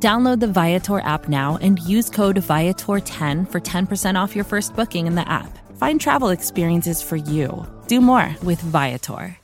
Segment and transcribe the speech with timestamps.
[0.00, 5.08] Download the Viator app now and use code Viator10 for 10% off your first booking
[5.08, 5.58] in the app.
[5.76, 7.66] Find travel experiences for you.
[7.88, 9.36] Do more with Viator.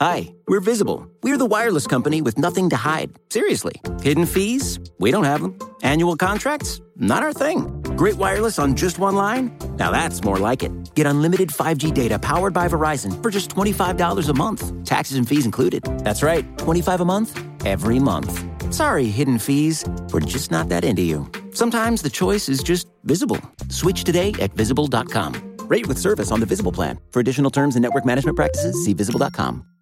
[0.00, 1.08] Hi, we're Visible.
[1.22, 3.12] We're the wireless company with nothing to hide.
[3.30, 3.80] Seriously.
[4.02, 4.78] Hidden fees?
[4.98, 5.56] We don't have them.
[5.82, 6.80] Annual contracts?
[6.96, 7.80] Not our thing.
[7.96, 9.56] Great wireless on just one line?
[9.78, 10.94] Now that's more like it.
[10.94, 15.44] Get unlimited 5G data powered by Verizon for just $25 a month, taxes and fees
[15.44, 15.84] included.
[16.04, 18.53] That's right, 25 a month, every month.
[18.70, 19.84] Sorry, hidden fees.
[20.12, 21.30] We're just not that into you.
[21.52, 23.40] Sometimes the choice is just visible.
[23.68, 25.56] Switch today at visible.com.
[25.68, 26.98] Rate with service on the Visible plan.
[27.10, 29.73] For additional terms and network management practices, see visible.com.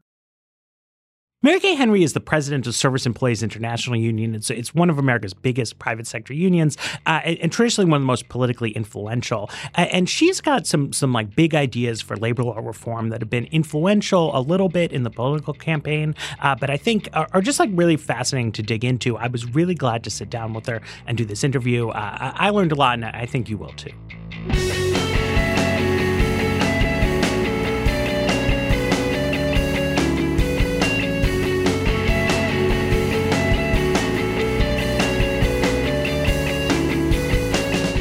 [1.44, 4.36] Mary Kay Henry is the president of Service Employees International Union.
[4.36, 8.02] It's, it's one of America's biggest private sector unions, uh, and, and, traditionally one of
[8.02, 9.50] the most politically influential.
[9.76, 13.28] Uh, and she's got some some like big ideas for labor law reform that have
[13.28, 17.42] been influential a little bit in the political campaign, uh, but I think are, are,
[17.42, 19.16] just like really fascinating to dig into.
[19.16, 21.88] I was really glad to sit down with her and do this interview.
[21.88, 23.90] Uh, I, I learned a lot, and I think you will too.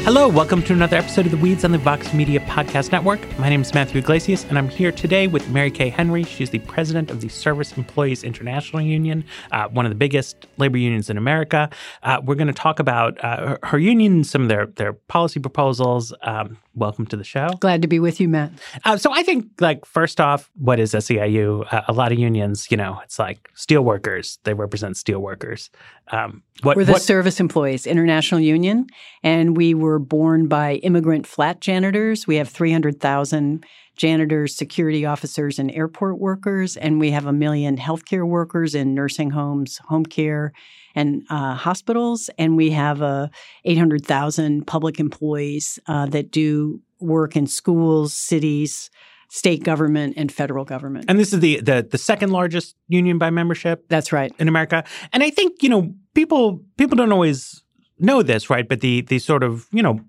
[0.04, 3.20] Hello, welcome to another episode of The Weeds on the Vox Media Podcast Network.
[3.38, 6.24] My name is Matthew Yglesias, and I'm here today with Mary Kay Henry.
[6.24, 10.76] She's the president of the Service Employees International Union, uh, one of the biggest labor
[10.76, 11.70] unions in America.
[12.02, 15.38] Uh, we're going to talk about uh, her, her, union, some of their, their policy
[15.38, 16.12] proposals.
[16.22, 17.48] Um, welcome to the show.
[17.60, 18.52] Glad to be with you, Matt.
[18.84, 21.72] Uh, so I think, like, first off, what is SEIU?
[21.72, 24.38] Uh, a lot of unions, you know, it's like steel workers.
[24.44, 25.70] They represent steel workers.
[26.10, 28.86] Um, what, we're the what, Service Employees International Union,
[29.22, 32.26] and we were born by immigrant flat janitors.
[32.26, 33.64] We have 300,000
[33.96, 39.30] janitors, security officers, and airport workers, and we have a million healthcare workers in nursing
[39.30, 40.52] homes, home care,
[40.94, 43.28] and uh, hospitals, and we have uh,
[43.64, 48.90] 800,000 public employees uh, that do work in schools, cities,
[49.28, 51.06] state government and federal government.
[51.08, 53.88] And this is the, the the second largest union by membership.
[53.88, 54.30] That's right.
[54.38, 54.84] In America.
[55.10, 57.62] And I think, you know, people people don't always
[57.98, 58.68] know this, right?
[58.68, 60.00] But the the sort of, you know,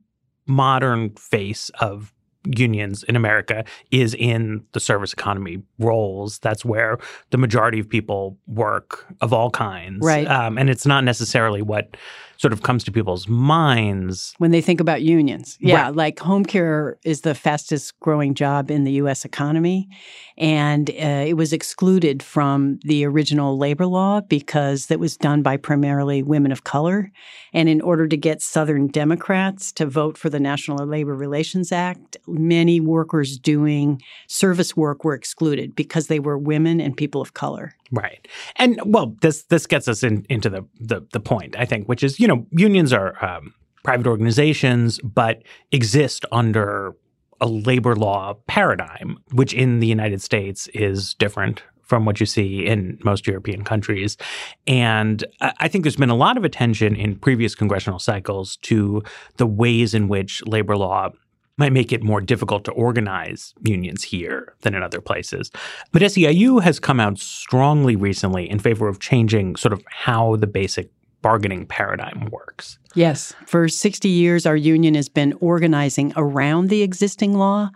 [0.45, 2.12] modern face of
[2.45, 6.39] unions in America is in the service economy roles.
[6.39, 6.97] That's where
[7.29, 10.05] the majority of people work of all kinds.
[10.05, 10.27] Right.
[10.27, 11.95] Um, and it's not necessarily what
[12.37, 15.57] sort of comes to people's minds when they think about unions.
[15.59, 15.95] Yeah, right.
[15.95, 19.89] like home care is the fastest growing job in the US economy
[20.37, 25.57] and uh, it was excluded from the original labor law because that was done by
[25.57, 27.11] primarily women of color
[27.53, 32.17] and in order to get southern democrats to vote for the National Labor Relations Act,
[32.27, 37.75] many workers doing service work were excluded because they were women and people of color.
[37.91, 38.27] Right.
[38.55, 42.03] And well, this this gets us in, into the, the the point I think, which
[42.03, 46.95] is you know unions are um, private organizations, but exist under
[47.41, 52.65] a labor law paradigm, which in the United States is different from what you see
[52.65, 54.17] in most European countries.
[54.65, 59.03] And I think there's been a lot of attention in previous congressional cycles to
[59.37, 61.09] the ways in which labor law
[61.57, 65.51] might make it more difficult to organize unions here than in other places.
[65.91, 70.47] But SEIU has come out strongly recently in favor of changing sort of how the
[70.47, 70.89] basic
[71.21, 72.77] bargaining paradigm works.
[72.95, 73.33] Yes.
[73.45, 77.69] For 60 years, our union has been organizing around the existing law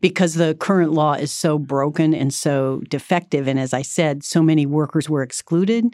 [0.00, 3.48] because the current law is so broken and so defective.
[3.48, 5.86] And as I said, so many workers were excluded.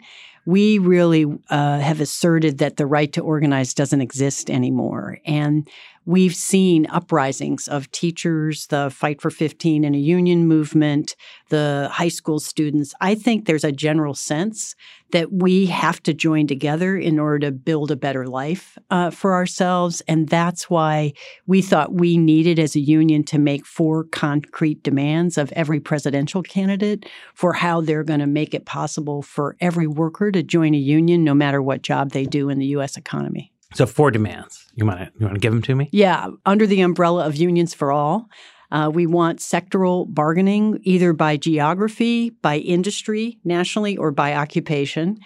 [0.45, 5.19] We really uh, have asserted that the right to organize doesn't exist anymore.
[5.25, 5.69] And
[6.09, 11.15] We've seen uprisings of teachers, the Fight for 15 and a union movement,
[11.49, 12.95] the high school students.
[12.99, 14.73] I think there's a general sense
[15.11, 19.35] that we have to join together in order to build a better life uh, for
[19.35, 20.01] ourselves.
[20.07, 21.13] And that's why
[21.45, 26.41] we thought we needed as a union to make four concrete demands of every presidential
[26.41, 27.05] candidate
[27.35, 31.23] for how they're going to make it possible for every worker to join a union
[31.23, 32.97] no matter what job they do in the U.S.
[32.97, 33.53] economy.
[33.73, 34.65] So four demands.
[34.75, 35.89] You want to you want to give them to me?
[35.91, 38.29] Yeah, under the umbrella of unions for all.
[38.71, 45.17] Uh, we want sectoral bargaining either by geography, by industry, nationally, or by occupation.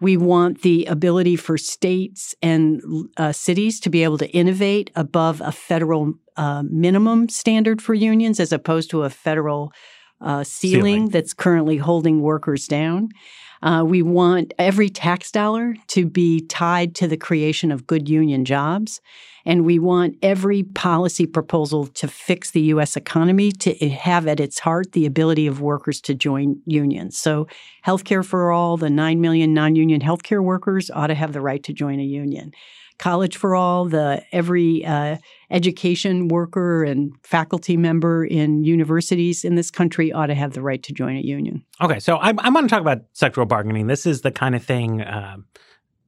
[0.00, 2.82] We want the ability for states and
[3.16, 8.40] uh, cities to be able to innovate above a federal uh, minimum standard for unions
[8.40, 9.72] as opposed to a federal
[10.20, 13.10] uh, ceiling, ceiling, that's currently holding workers down.
[13.62, 18.44] Uh, we want every tax dollar to be tied to the creation of good union
[18.44, 19.00] jobs.
[19.44, 22.94] And we want every policy proposal to fix the U.S.
[22.96, 27.18] economy to have at its heart the ability of workers to join unions.
[27.18, 27.46] So,
[27.86, 31.62] healthcare for all, the 9 million non union healthcare workers ought to have the right
[31.64, 32.52] to join a union.
[32.98, 35.16] College for All, the every uh,
[35.50, 40.82] education worker and faculty member in universities in this country ought to have the right
[40.82, 41.64] to join a union.
[41.80, 43.86] Okay, so I, I want to talk about sectoral bargaining.
[43.86, 45.02] This is the kind of thing.
[45.02, 45.38] Uh,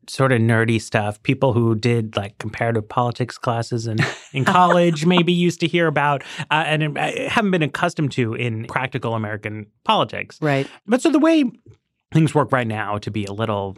[0.09, 1.23] sort of nerdy stuff.
[1.23, 3.99] People who did like comparative politics classes in,
[4.33, 8.67] in college maybe used to hear about uh, and I haven't been accustomed to in
[8.67, 10.39] practical American politics.
[10.43, 10.69] Right.
[10.87, 11.45] But so the way
[12.13, 13.77] things work right now, to be a little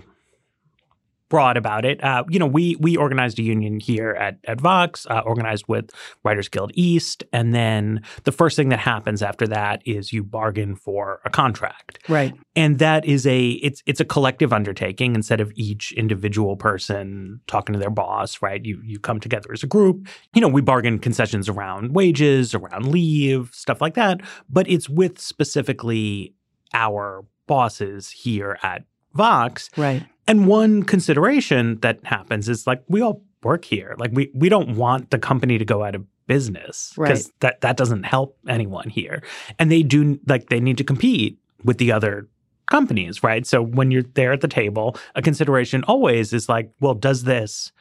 [1.34, 2.02] broad about it.
[2.04, 5.90] Uh, you know, we we organized a union here at at Vox, uh, organized with
[6.22, 10.76] Writers Guild East, and then the first thing that happens after that is you bargain
[10.76, 12.32] for a contract, right?
[12.54, 17.72] And that is a it's it's a collective undertaking instead of each individual person talking
[17.72, 18.64] to their boss, right?
[18.64, 20.06] You you come together as a group.
[20.36, 25.20] You know, we bargain concessions around wages, around leave, stuff like that, but it's with
[25.20, 26.32] specifically
[26.72, 28.84] our bosses here at
[29.14, 29.68] Vox.
[29.76, 30.06] Right.
[30.26, 33.94] And one consideration that happens is like we all work here.
[33.98, 37.40] Like we we don't want the company to go out of business because right.
[37.40, 39.22] that that doesn't help anyone here.
[39.58, 42.28] And they do like they need to compete with the other
[42.70, 43.46] companies, right?
[43.46, 47.72] So when you're there at the table, a consideration always is like, well, does this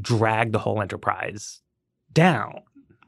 [0.00, 1.60] drag the whole enterprise
[2.12, 2.60] down?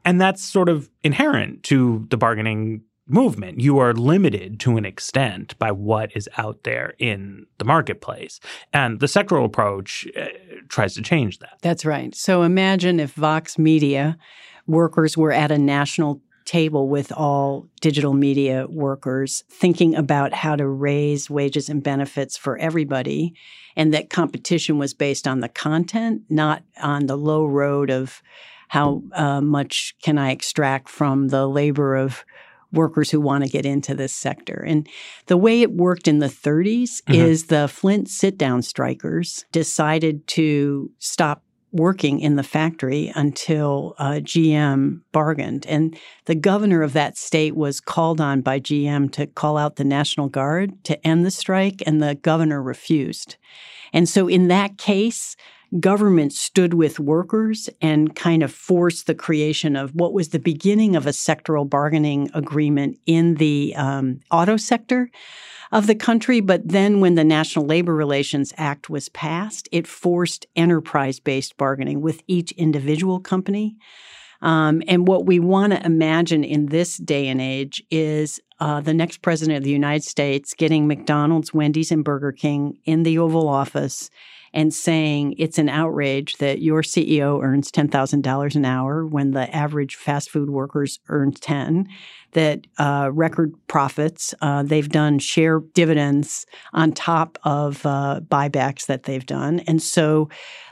[0.03, 3.59] And that's sort of inherent to the bargaining movement.
[3.59, 8.39] You are limited to an extent by what is out there in the marketplace.
[8.73, 10.27] And the sectoral approach uh,
[10.69, 11.57] tries to change that.
[11.61, 12.15] That's right.
[12.15, 14.17] So imagine if Vox Media
[14.67, 20.67] workers were at a national table with all digital media workers thinking about how to
[20.67, 23.33] raise wages and benefits for everybody
[23.75, 28.21] and that competition was based on the content not on the low road of
[28.69, 32.25] how uh, much can i extract from the labor of
[32.71, 34.63] workers who want to get into this sector.
[34.65, 34.87] And
[35.27, 37.13] the way it worked in the 30s mm-hmm.
[37.13, 44.19] is the Flint sit down strikers decided to stop working in the factory until uh,
[44.21, 45.65] GM bargained.
[45.67, 49.85] And the governor of that state was called on by GM to call out the
[49.85, 53.37] National Guard to end the strike, and the governor refused.
[53.93, 55.35] And so in that case,
[55.79, 60.95] government stood with workers and kind of forced the creation of what was the beginning
[60.95, 65.09] of a sectoral bargaining agreement in the um, auto sector
[65.71, 66.41] of the country.
[66.41, 72.01] But then when the National Labor Relations Act was passed, it forced enterprise based bargaining
[72.01, 73.77] with each individual company.
[74.41, 78.93] Um, and what we want to imagine in this day and age is uh, the
[78.93, 83.47] next president of the United States getting McDonald's, Wendy's, and Burger King in the Oval
[83.47, 84.09] Office
[84.53, 89.95] and saying it's an outrage that your CEO earns $10,000 an hour when the average
[89.95, 91.87] fast food workers earn 10,
[92.33, 99.03] that uh, record profits, uh, they've done share dividends on top of uh, buybacks that
[99.03, 99.59] they've done.
[99.61, 100.29] And so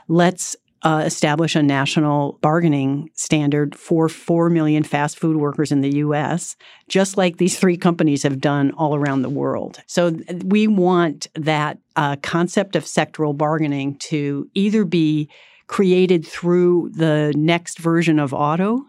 [0.08, 5.96] let's uh, establish a national bargaining standard for 4 million fast food workers in the
[5.96, 6.56] US,
[6.88, 9.82] just like these three companies have done all around the world.
[9.86, 15.28] So we want that uh, concept of sectoral bargaining to either be
[15.66, 18.86] created through the next version of auto.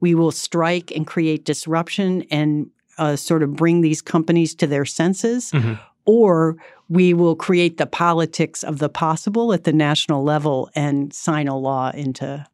[0.00, 4.84] We will strike and create disruption and uh, sort of bring these companies to their
[4.84, 5.50] senses.
[5.52, 5.74] Mm-hmm
[6.06, 6.56] or
[6.88, 11.56] we will create the politics of the possible at the national level and sign a
[11.56, 12.46] law into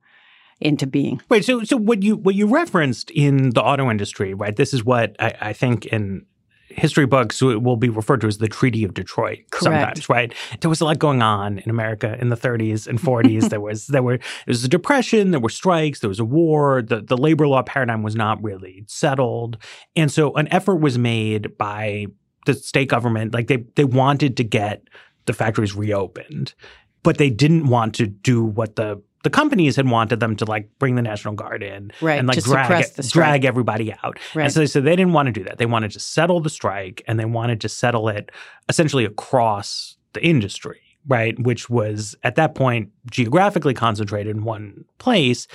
[0.60, 1.20] into being.
[1.28, 4.54] Wait, so so what you what you referenced in the auto industry, right?
[4.54, 6.26] This is what I, I think in
[6.70, 9.62] history books will be referred to as the Treaty of Detroit Correct.
[9.62, 10.32] sometimes, right?
[10.60, 13.48] There was a lot going on in America in the 30s and 40s.
[13.50, 16.82] there was there were there was a depression, there were strikes, there was a war,
[16.82, 19.58] the, the labor law paradigm was not really settled.
[19.96, 22.06] And so an effort was made by
[22.58, 24.82] the state government, like they they wanted to get
[25.26, 26.54] the factories reopened,
[27.02, 30.70] but they didn't want to do what the the companies had wanted them to like
[30.78, 34.18] bring the National Guard in right, and like drag drag everybody out.
[34.34, 34.44] Right.
[34.44, 35.58] And so they said they didn't want to do that.
[35.58, 38.30] They wanted to settle the strike and they wanted to settle it
[38.68, 41.38] essentially across the industry, right?
[41.38, 45.46] Which was at that point geographically concentrated in one place.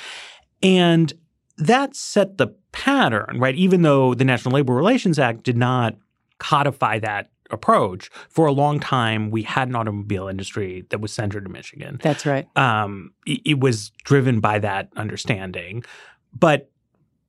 [0.62, 1.12] And
[1.58, 3.56] that set the pattern, right?
[3.56, 5.96] Even though the National Labor Relations Act did not
[6.40, 11.46] codify that approach, for a long time we had an automobile industry that was centered
[11.46, 12.00] in Michigan.
[12.02, 12.48] That's right.
[12.58, 15.84] Um, it, it was driven by that understanding,
[16.34, 16.72] but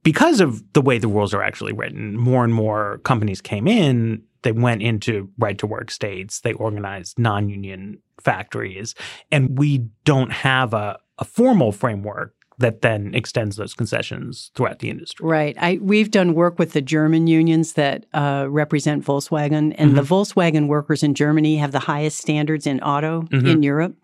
[0.07, 4.23] because of the way the rules are actually written, more and more companies came in.
[4.43, 6.43] They went into right to work states.
[6.43, 8.95] They organized non union factories.
[9.33, 14.89] And we don't have a, a formal framework that then extends those concessions throughout the
[14.89, 15.27] industry.
[15.27, 15.57] Right.
[15.61, 19.95] I, we've done work with the German unions that uh, represent Volkswagen, and mm-hmm.
[19.97, 23.47] the Volkswagen workers in Germany have the highest standards in auto mm-hmm.
[23.47, 23.97] in Europe.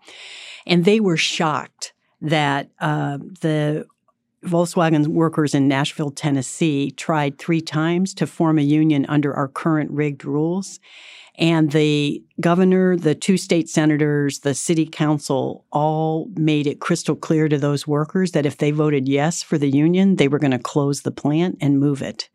[0.65, 3.85] And they were shocked that uh, the
[4.43, 9.91] Volkswagen workers in Nashville, Tennessee tried three times to form a union under our current
[9.91, 10.79] rigged rules.
[11.35, 17.49] And the governor, the two state senators, the city council all made it crystal clear
[17.49, 20.59] to those workers that if they voted yes for the union, they were going to
[20.59, 22.29] close the plant and move it.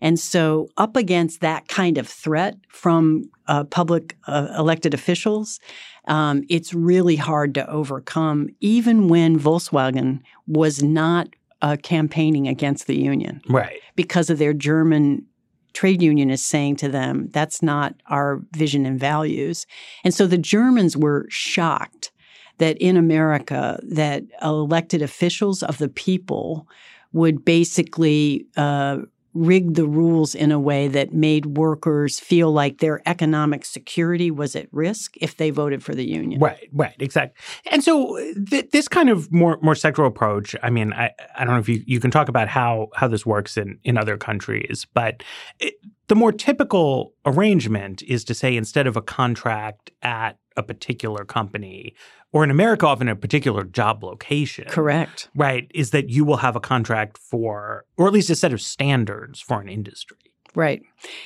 [0.00, 5.58] And so, up against that kind of threat from uh, public uh, elected officials,
[6.06, 11.28] um, it's really hard to overcome, even when Volkswagen was not
[11.62, 13.40] uh, campaigning against the union.
[13.48, 13.80] Right.
[13.94, 15.26] Because of their German
[15.72, 19.66] trade union is saying to them, that's not our vision and values.
[20.04, 22.12] And so the Germans were shocked
[22.58, 26.66] that in America that elected officials of the people
[27.12, 28.98] would basically uh,
[29.36, 34.56] rigged the rules in a way that made workers feel like their economic security was
[34.56, 36.40] at risk if they voted for the union.
[36.40, 37.40] Right, right, exactly.
[37.70, 41.44] And so uh, th- this kind of more more sectoral approach, I mean, I, I
[41.44, 44.16] don't know if you, you can talk about how how this works in in other
[44.16, 45.22] countries, but
[45.60, 45.74] it,
[46.08, 51.94] the more typical arrangement is to say instead of a contract at a particular company
[52.32, 54.66] or in America, often a particular job location.
[54.68, 55.28] Correct.
[55.34, 55.70] Right.
[55.74, 59.40] Is that you will have a contract for, or at least a set of standards
[59.40, 60.18] for an industry.
[60.54, 60.82] Right.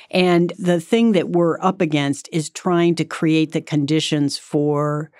[0.09, 5.11] And the thing that we're up against is trying to create the conditions for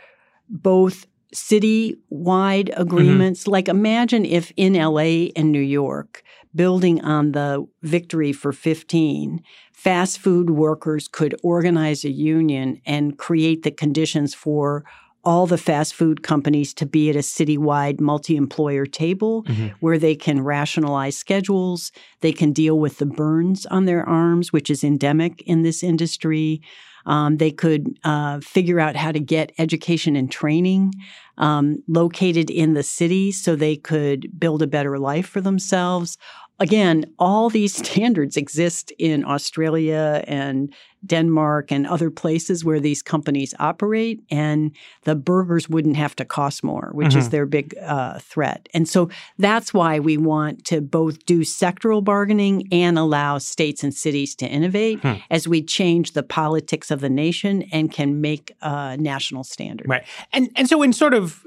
[0.50, 2.82] both city-wide mm-hmm.
[2.82, 3.42] agreements.
[3.42, 3.52] Mm-hmm.
[3.52, 6.24] Like imagine if in LA and New York,
[6.56, 9.42] building on the victory for 15,
[9.74, 14.84] fast food workers could organize a union and create the conditions for
[15.24, 19.68] all the fast food companies to be at a citywide multi employer table mm-hmm.
[19.80, 21.92] where they can rationalize schedules.
[22.22, 26.62] They can deal with the burns on their arms, which is endemic in this industry.
[27.06, 30.94] Um, they could uh, figure out how to get education and training
[31.38, 36.18] um, located in the city so they could build a better life for themselves.
[36.62, 43.56] Again, all these standards exist in Australia and Denmark and other places where these companies
[43.60, 44.72] operate, and
[45.04, 47.20] the burgers wouldn't have to cost more, which mm-hmm.
[47.20, 48.70] is their big uh, threat.
[48.74, 53.94] And so that's why we want to both do sectoral bargaining and allow states and
[53.94, 55.14] cities to innovate hmm.
[55.32, 59.90] as we change the politics of the nation and can make a national standard.
[59.90, 60.04] Right.
[60.32, 61.44] And and so in sort of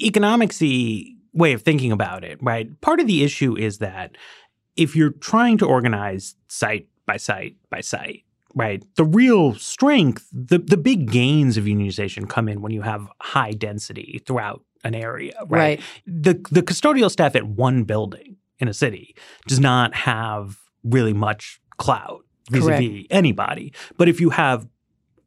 [0.00, 2.80] economicsy way of thinking about it, right?
[2.80, 4.16] Part of the issue is that
[4.76, 10.58] if you're trying to organize site by site by site, right, the real strength, the,
[10.58, 15.34] the big gains of unionization come in when you have high density throughout an area,
[15.48, 15.50] right?
[15.50, 15.80] right?
[16.06, 19.16] The the custodial staff at one building in a city
[19.46, 23.72] does not have really much clout vis-a-vis anybody.
[23.96, 24.68] But if you have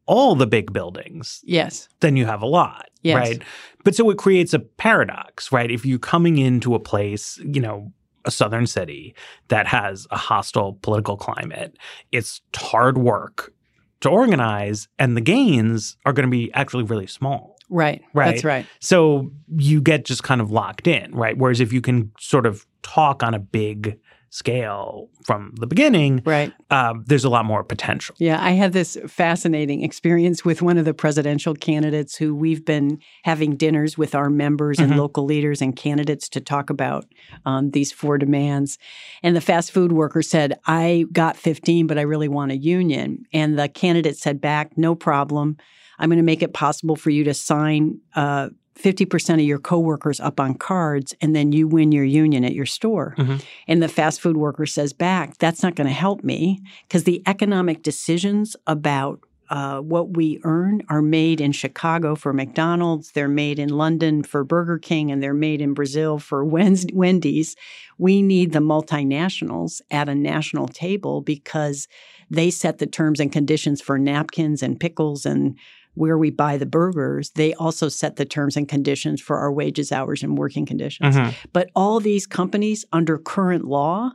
[0.06, 3.16] all the big buildings, yes, then you have a lot, yes.
[3.16, 3.42] right?
[3.84, 5.70] But so it creates a paradox, right?
[5.70, 7.92] If you're coming into a place, you know,
[8.28, 9.16] a southern city
[9.48, 11.78] that has a hostile political climate.
[12.12, 13.54] It's hard work
[14.02, 17.58] to organize, and the gains are going to be actually really small.
[17.70, 18.04] Right.
[18.14, 18.32] Right.
[18.32, 18.66] That's right.
[18.80, 21.38] So you get just kind of locked in, right?
[21.38, 26.54] Whereas if you can sort of talk on a big scale from the beginning, right.
[26.70, 28.16] Um, there's a lot more potential.
[28.20, 33.00] Yeah, I had this fascinating experience with one of the presidential candidates who we've been
[33.24, 34.92] having dinners with our members mm-hmm.
[34.92, 37.06] and local leaders and candidates to talk about
[37.46, 38.78] um, these four demands.
[39.24, 43.26] And the fast food worker said, I got 15, but I really want a union.
[43.34, 45.58] And the candidate said back, no problem.
[46.00, 50.20] I'm going to make it possible for you to sign uh, 50% of your coworkers
[50.20, 53.16] up on cards and then you win your union at your store.
[53.18, 53.38] Mm-hmm.
[53.68, 57.24] And the fast food worker says back, that's not going to help me because the
[57.26, 59.20] economic decisions about
[59.50, 64.44] uh, what we earn are made in Chicago for McDonald's, they're made in London for
[64.44, 67.56] Burger King, and they're made in Brazil for Wendy's.
[67.98, 71.88] We need the multinationals at a national table because
[72.30, 75.58] they set the terms and conditions for napkins and pickles and
[75.98, 79.92] where we buy the burgers, they also set the terms and conditions for our wages,
[79.92, 81.16] hours, and working conditions.
[81.16, 81.32] Mm-hmm.
[81.54, 84.12] But all these companies under current law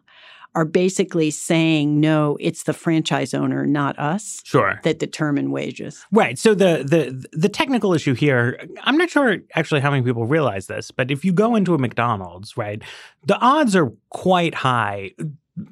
[0.55, 4.79] are basically saying, no, it's the franchise owner, not us, Sure.
[4.83, 6.05] that determine wages.
[6.13, 6.39] Right.
[6.39, 10.67] So the the the technical issue here, I'm not sure actually how many people realize
[10.67, 12.83] this, but if you go into a McDonald's, right,
[13.27, 15.13] the odds are quite high.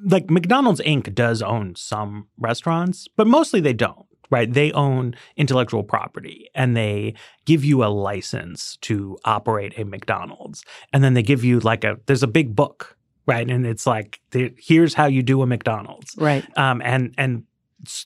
[0.03, 1.13] Like McDonald's Inc.
[1.13, 4.05] does own some restaurants, but mostly they don't.
[4.31, 4.51] Right.
[4.51, 7.13] They own intellectual property and they
[7.45, 10.63] give you a license to operate a McDonald's.
[10.93, 12.97] And then they give you like a there's a big book,
[13.27, 13.47] right?
[13.47, 14.19] And it's like
[14.57, 16.15] here's how you do a McDonald's.
[16.17, 17.43] Right, Um, and and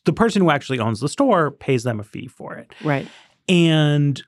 [0.05, 2.73] the person who actually owns the store pays them a fee for it.
[2.83, 3.07] right.
[3.47, 4.21] And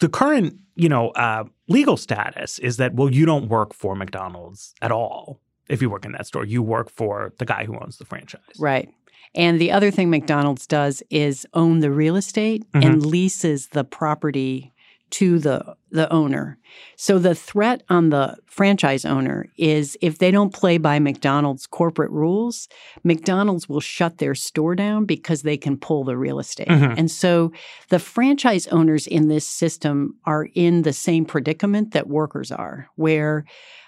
[0.00, 4.74] the current, you know, uh, legal status is that well, you don't work for McDonald's
[4.80, 6.44] at all if you work in that store.
[6.44, 8.40] You work for the guy who owns the franchise.
[8.58, 8.88] Right.
[9.34, 12.86] And the other thing McDonald's does is own the real estate Mm-hmm.
[12.86, 14.72] and leases the property
[15.10, 16.58] to the the owner.
[16.96, 22.10] So the threat on the franchise owner is if they don't play by McDonald's corporate
[22.10, 22.66] rules,
[23.04, 26.68] McDonald's will shut their store down because they can pull the real estate.
[26.68, 26.94] Mhm.
[26.96, 27.52] And so
[27.90, 33.44] the franchise owners in this system are in the same predicament that workers are, where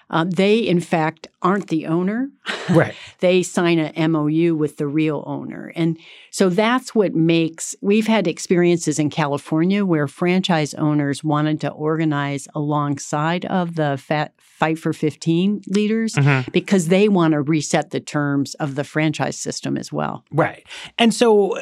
[0.09, 2.29] um, they, in fact, aren't the owner.
[2.67, 2.95] Right.
[3.19, 5.71] they sign a MOU with the real owner.
[5.75, 5.99] And
[6.31, 12.47] so that's what makes we've had experiences in California where franchise owners wanted to organize
[12.55, 16.49] alongside of the fat Fight for 15 leaders Mhm.
[16.53, 20.23] because they want to reset the terms of the franchise system as well.
[20.31, 20.63] Right.
[20.97, 21.57] And so,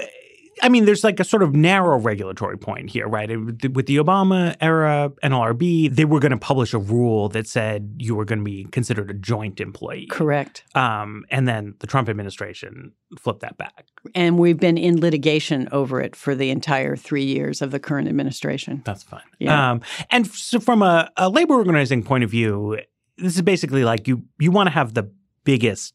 [0.62, 3.30] I mean, there's like a sort of narrow regulatory point here, right?
[3.30, 7.96] It- With the Obama era NLRB, they were going to publish a rule that said
[7.98, 10.08] you were going to be considered a joint employee.
[10.10, 10.64] Correct.
[10.76, 13.86] Um, and then the Trump administration flipped that back.
[14.16, 18.08] And we've been in litigation over it for the entire three years of the current
[18.08, 18.82] administration.
[18.86, 19.22] That's fine.
[19.40, 19.72] Yeah.
[19.72, 19.82] Um,
[20.12, 22.80] and so from a, a labor organizing point of view,
[23.18, 25.12] this is basically like you you want to have the
[25.44, 25.94] biggest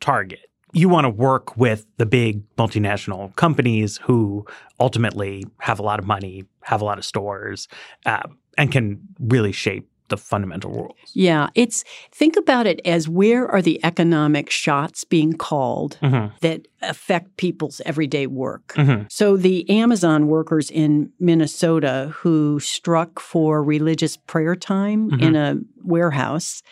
[0.00, 0.40] target.
[0.72, 4.46] You want to work with the big multinational companies who
[4.80, 7.68] ultimately have a lot of money, have a lot of stores,
[8.04, 8.22] uh,
[8.58, 10.96] and can really shape the fundamental rules.
[11.14, 11.82] Yeah, it's
[12.12, 16.30] think about it as where are the economic shots being called Mhm.
[16.42, 18.74] that affect people's everyday work.
[18.76, 19.10] Mhm.
[19.10, 25.22] So the Amazon workers in Minnesota who struck for religious prayer time Mhm.
[25.22, 26.62] in a warehouse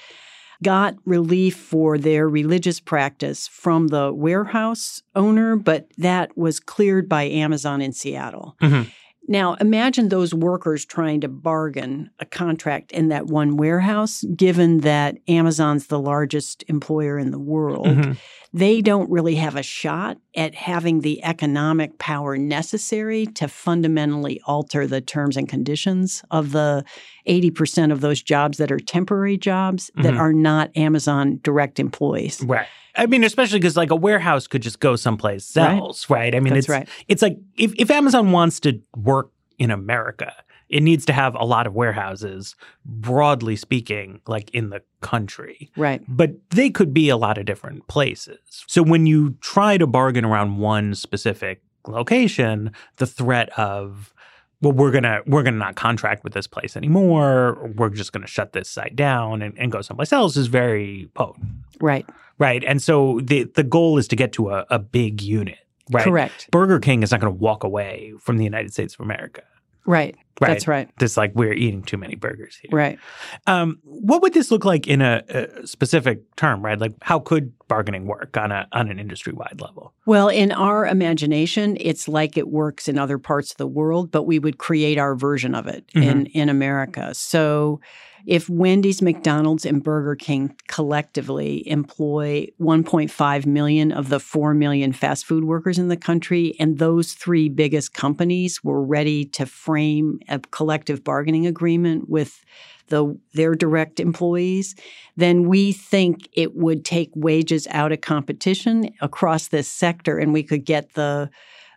[0.63, 7.25] got relief for their religious practice from the warehouse owner, but that was cleared by
[7.25, 8.57] Amazon in Seattle.
[8.63, 8.89] Mhm.
[9.27, 15.17] Now, imagine those workers trying to bargain a contract in that one warehouse, given that
[15.29, 17.87] Amazon's the largest employer in the world.
[17.87, 18.17] Mhm.
[18.53, 24.87] They don't really have a shot at having the economic power necessary to fundamentally alter
[24.87, 26.85] the terms and conditions of the
[27.27, 30.21] 80% of those jobs that are temporary jobs that Mhm.
[30.21, 32.43] are not Amazon direct employees.
[32.47, 32.67] Right.
[32.97, 36.35] I mean, especially because like a warehouse could just go someplace else, right?
[36.35, 36.89] I mean, That's it's right.
[37.09, 40.33] it's like if, if Amazon wants to work in America,
[40.69, 45.71] it needs to have a lot of warehouses, broadly speaking, like in the country.
[45.77, 46.03] Right.
[46.09, 48.39] But they could be a lot of different places.
[48.67, 54.13] So when you try to bargain around one specific location, the threat of
[54.61, 57.71] well, we're gonna we're gonna not contract with this place anymore.
[57.77, 61.47] We're just gonna shut this site down and, and go someplace else is very potent.
[61.81, 62.09] Right.
[62.39, 62.65] Right.
[62.65, 65.59] And so the the goal is to get to a, a big unit.
[65.91, 66.05] Right.
[66.05, 66.51] Correct.
[66.51, 69.43] Burger King is not going to walk away from the United States of America.
[69.87, 70.17] Right.
[70.41, 70.49] Right.
[70.49, 70.89] That's right.
[70.99, 72.71] This like we're eating too many burgers here.
[72.73, 72.99] Right.
[73.47, 76.65] Um, what would this look like in a, a specific term?
[76.65, 76.79] Right.
[76.79, 79.93] Like how could bargaining work on a on an industry wide level?
[80.07, 84.25] Well, in our imagination, it's like it works in other parts of the world, but
[84.25, 87.15] we would create our version of it in, in America.
[87.15, 87.81] So
[88.27, 95.27] if Wendy's, McDonald's, and Burger King collectively employ 1.5 million of the 4 million fast
[95.27, 100.39] food workers in the country, and those three biggest companies were ready to frame a
[100.39, 102.45] collective bargaining agreement with
[102.89, 104.75] the their direct employees,
[105.17, 110.43] then we think it would take wages out of competition across this sector, and we
[110.43, 111.31] could get the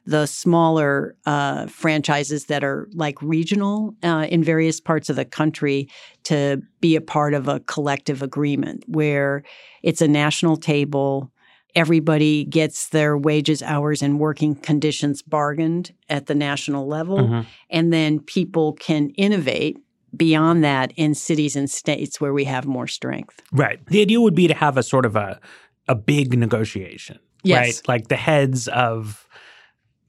[0.07, 5.89] the smaller uh, franchises that are like regional uh, in various parts of the country
[6.23, 9.43] to be a part of a collective agreement where
[9.83, 11.29] it's a national table.
[11.75, 17.17] Everybody gets their wages, hours, and working conditions bargained at the national level.
[17.17, 17.45] Mhm.
[17.69, 19.77] And then people can innovate
[20.15, 23.41] beyond that in cities and states where we have more strength.
[23.51, 23.85] Right.
[23.87, 25.39] The idea would be to have a sort of a
[25.89, 27.19] a big negotiation.
[27.43, 27.65] Yes.
[27.65, 27.87] Right.
[27.87, 29.26] Like the heads of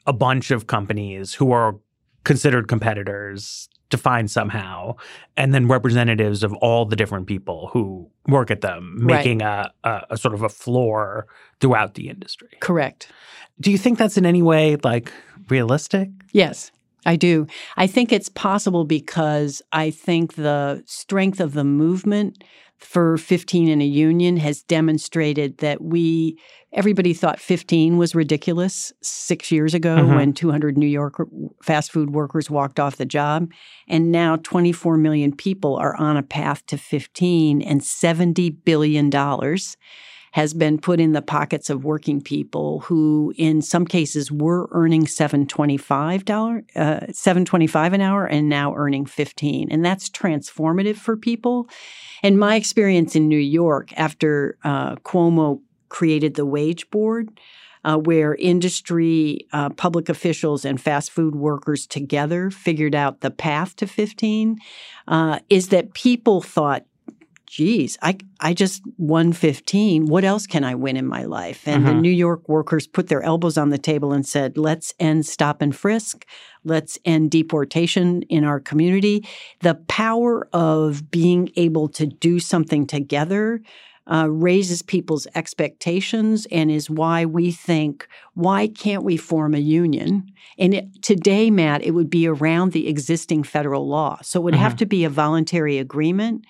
[0.09, 1.77] a bunch of companies who are
[2.25, 4.95] considered competitors defined somehow,
[5.37, 10.03] and then representatives of all the different people who work at them, making a, a,
[10.11, 11.27] a sort of a floor
[11.61, 12.49] throughout the industry.
[12.61, 13.09] Correct.
[13.61, 15.13] Do you think that's in any way like
[15.49, 16.09] realistic?
[16.33, 16.71] Yes.
[17.07, 17.47] I do.
[17.77, 22.45] I think it's possible because I think the strength of the movement
[22.79, 26.39] for 15 in a union has demonstrated that we
[26.73, 30.17] everybody thought 15 was ridiculous 6 years ago Mhm.
[30.17, 31.15] when 200 New York
[31.63, 33.51] fast food workers walked off the job.
[33.89, 39.77] And now 24 million people are on a path to 15 and 70 billion dollars
[40.33, 45.07] has been put in the pockets of working people who in some cases were earning
[45.07, 51.67] 725 dollar uh, 725 an hour and now earning 15 and that's transformative for people.
[52.23, 57.31] And my experience in New York after uh, Cuomo created the wage board
[57.85, 63.77] uh, where industry, uh, public officials, and fast food workers together figured out the path
[63.77, 64.59] to 15,
[65.07, 66.85] uh, is that people thought,
[67.47, 70.07] geez, I, I just won 15.
[70.07, 71.67] What else can I win in my life?
[71.67, 72.01] And the Mhm.
[72.03, 75.75] New York workers put their elbows on the table and said, let's end stop and
[75.75, 76.27] frisk.
[76.65, 79.25] Let's end deportation in our community.
[79.61, 83.63] The power of being able to do something together
[84.11, 90.33] uh, raises people's expectations and is why we think, why can't we form a union?
[90.59, 94.19] And it, today, Matt, it would be around the existing federal law.
[94.23, 94.79] So it would have Mhm.
[94.79, 96.45] to be a voluntary agreement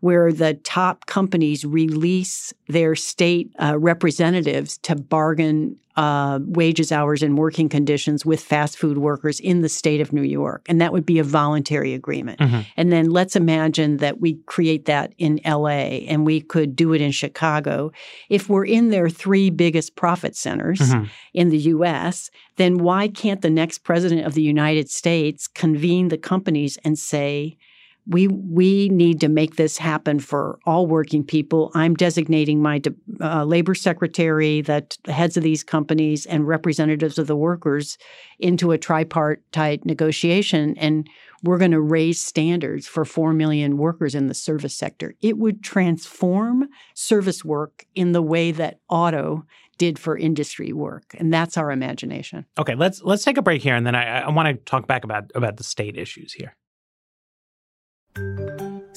[0.00, 7.36] where the top companies release their state uh, representatives to bargain uh, wages, hours, and
[7.36, 10.64] working conditions with fast food workers in the state of New York.
[10.68, 12.38] And that would be a voluntary agreement.
[12.38, 12.64] Mhm.
[12.76, 17.02] And then let's imagine that we create that in LA and we could do it
[17.02, 17.92] in Chicago.
[18.30, 21.08] If we're in their three biggest profit centers Mhm.
[21.34, 26.18] in the US, then why can't the next president of the United States convene the
[26.18, 27.58] companies and say,
[28.06, 31.70] we we need to make this happen for all working people.
[31.74, 32.80] I'm designating my
[33.20, 37.98] uh, labor secretary, that the heads of these companies and representatives of the workers
[38.38, 41.08] into a tripartite negotiation, and
[41.42, 45.14] we're going to raise standards for four million workers in the service sector.
[45.20, 49.44] It would transform service work in the way that auto
[49.78, 52.44] did for industry work, and that's our imagination.
[52.58, 55.04] Okay, let's let's take a break here, and then I, I want to talk back
[55.04, 56.56] about about the state issues here.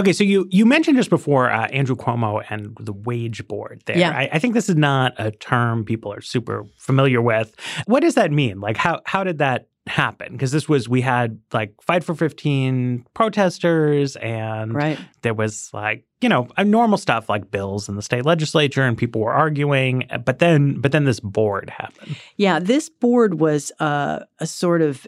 [0.00, 3.82] Okay, so you you mentioned just before uh, Andrew Cuomo and the wage board.
[3.86, 4.10] There, Yeah.
[4.10, 7.54] I, I think this is not a term people are super familiar with.
[7.86, 8.60] What does that mean?
[8.60, 10.32] Like, how how did that happen?
[10.32, 14.98] Because this was we had like fight for fifteen protesters, and Right.
[15.22, 19.20] there was like you know normal stuff like bills in the state legislature, and people
[19.20, 20.04] were arguing.
[20.24, 22.16] But then but then this board happened.
[22.36, 25.06] Yeah, this board was uh, a sort of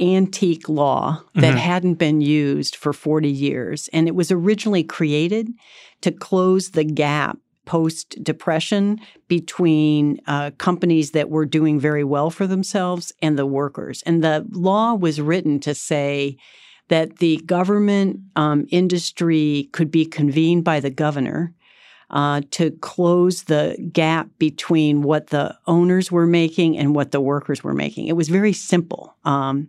[0.00, 1.58] antique law that Mhm.
[1.58, 3.88] hadn't been used for 40 years.
[3.92, 5.48] And it was originally created
[6.00, 12.46] to close the gap post depression between uh, companies that were doing very well for
[12.46, 14.02] themselves and the workers.
[14.06, 16.36] And the law was written to say
[16.88, 21.54] that the government um, industry could be convened by the governor.
[22.10, 27.62] Uh, to close the gap between what the owners were making and what the workers
[27.62, 28.08] were making.
[28.08, 29.14] It was very simple.
[29.24, 29.68] Um,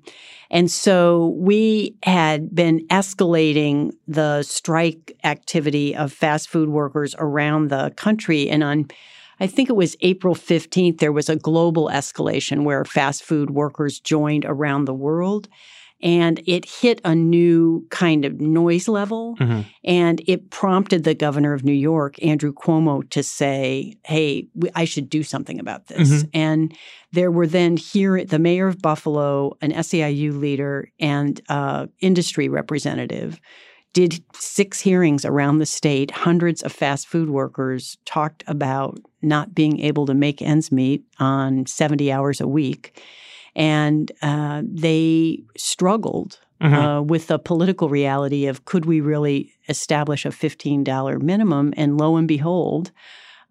[0.49, 7.93] and so we had been escalating the strike activity of fast food workers around the
[7.95, 8.49] country.
[8.49, 8.87] And on,
[9.39, 13.99] I think it was April 15th, there was a global escalation where fast food workers
[13.99, 15.47] joined around the world
[16.01, 19.61] and it hit a new kind of noise level mm-hmm.
[19.83, 25.09] and it prompted the governor of new york andrew cuomo to say hey i should
[25.09, 26.29] do something about this mm-hmm.
[26.33, 26.75] and
[27.11, 33.39] there were then here the mayor of buffalo an seiu leader and uh, industry representative
[33.93, 39.79] did six hearings around the state hundreds of fast food workers talked about not being
[39.81, 43.01] able to make ends meet on 70 hours a week
[43.55, 46.73] and uh, they struggled mm-hmm.
[46.73, 51.73] uh, with the political reality of could we really establish a $15 minimum?
[51.75, 52.91] And lo and behold,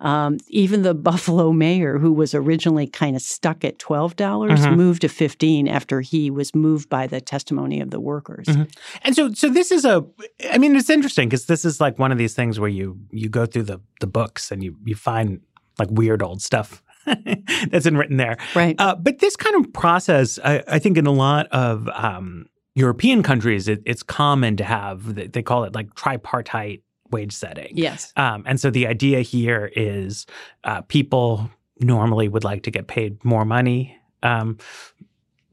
[0.01, 4.75] um, even the Buffalo mayor, who was originally kind of stuck at twelve dollars, mm-hmm.
[4.75, 8.47] moved to fifteen after he was moved by the testimony of the workers.
[8.47, 8.63] Mm-hmm.
[9.03, 10.05] And so, so this is a.
[10.51, 13.29] I mean, it's interesting because this is like one of these things where you you
[13.29, 15.41] go through the the books and you you find
[15.79, 16.83] like weird old stuff
[17.71, 18.37] that's been written there.
[18.55, 18.77] Right.
[18.79, 23.23] Uh, but this kind of process, I, I think, in a lot of um, European
[23.23, 27.73] countries, it, it's common to have, they call it like tripartite wage setting.
[27.77, 28.13] Yes.
[28.17, 30.27] Um, and so the idea here is
[30.65, 33.97] uh, people normally would like to get paid more money.
[34.23, 34.59] Um,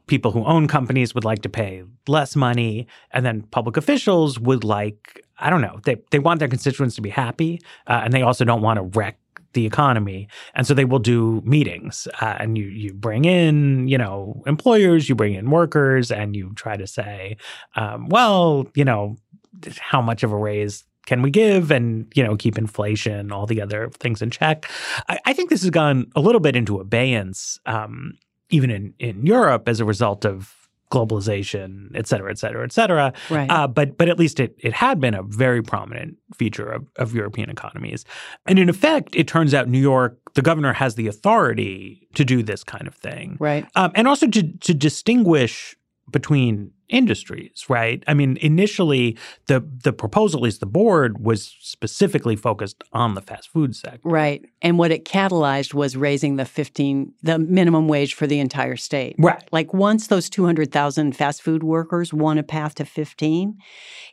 [0.08, 2.88] people who own companies would like to pay less money.
[3.12, 7.02] And then public officials would like, I don't know, they, they want their constituents to
[7.02, 7.62] be happy.
[7.86, 9.20] Uh, and they also don't want to wreck
[9.54, 10.28] the economy.
[10.54, 15.10] And so they will do meetings uh, and you, you bring in, you know, employers,
[15.10, 17.38] you bring in workers, and you try to say,
[17.76, 19.18] um, well, you know,
[19.80, 23.62] how much of a raise can we give and you know keep inflation all the
[23.62, 24.70] other things in check
[25.08, 29.26] i, I think this has gone a little bit into abeyance um, even in, in
[29.26, 33.14] europe as a result of globalization, et cetera, et cetera, et cetera.
[33.30, 33.50] Right.
[33.50, 37.14] Uh, but but at least it it had been a very prominent feature of, of
[37.14, 38.06] European economies.
[38.46, 42.44] And in effect, it turns out New York, the governor has the authority to do
[42.44, 43.38] this kind of thing.
[43.40, 43.66] Right.
[43.76, 45.76] Um, and also to to distinguish
[46.12, 48.04] between industries, right?
[48.08, 53.22] I mean, initially the the proposal, at least the board, was specifically focused on the
[53.22, 54.00] fast food sector.
[54.04, 54.46] Right.
[54.62, 59.16] And what it catalyzed was raising the 15 the minimum wage for the entire state.
[59.18, 59.48] Right.
[59.52, 63.58] Like once those 200,000 fast food workers won a path to 15,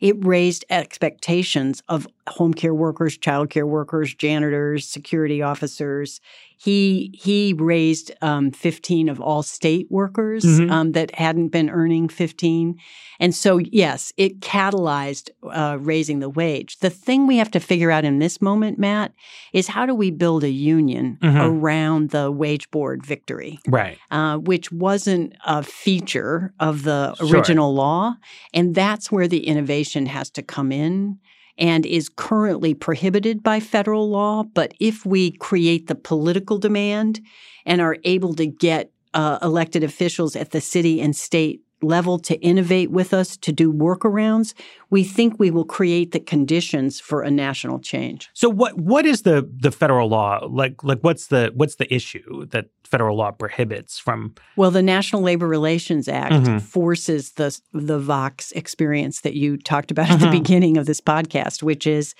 [0.01, 6.19] it raised expectations of home care workers, child care workers, janitors, security officers.
[6.57, 10.71] He he raised um, 15 of all state workers mm-hmm.
[10.71, 12.79] um, that hadn't been earning 15.
[13.19, 16.79] And so, yes, it catalyzed uh, raising the wage.
[16.79, 19.13] The thing we have to figure out in this moment, Matt,
[19.53, 21.37] is how do we build a union mm-hmm.
[21.37, 23.59] around the wage board victory?
[23.67, 23.97] Right.
[24.11, 27.77] Uh, which wasn't a feature of the original sure.
[27.77, 28.15] law.
[28.53, 31.19] And that's where the innovation has to come in
[31.57, 34.43] and is currently prohibited by federal law.
[34.43, 37.21] But if we create the political demand
[37.65, 42.35] and are able to get uh, elected officials at the city and state level to
[42.41, 44.53] innovate with us to do workarounds,
[44.89, 48.29] we think we will create the conditions for a national change.
[48.33, 52.45] So what what is the the federal law like like what's the what's the issue
[52.47, 56.57] that federal law prohibits from Well, the National Labor Relations Act mm-hmm.
[56.59, 60.31] forces the the Vox experience that you talked about at mm-hmm.
[60.31, 62.15] the beginning of this podcast, which is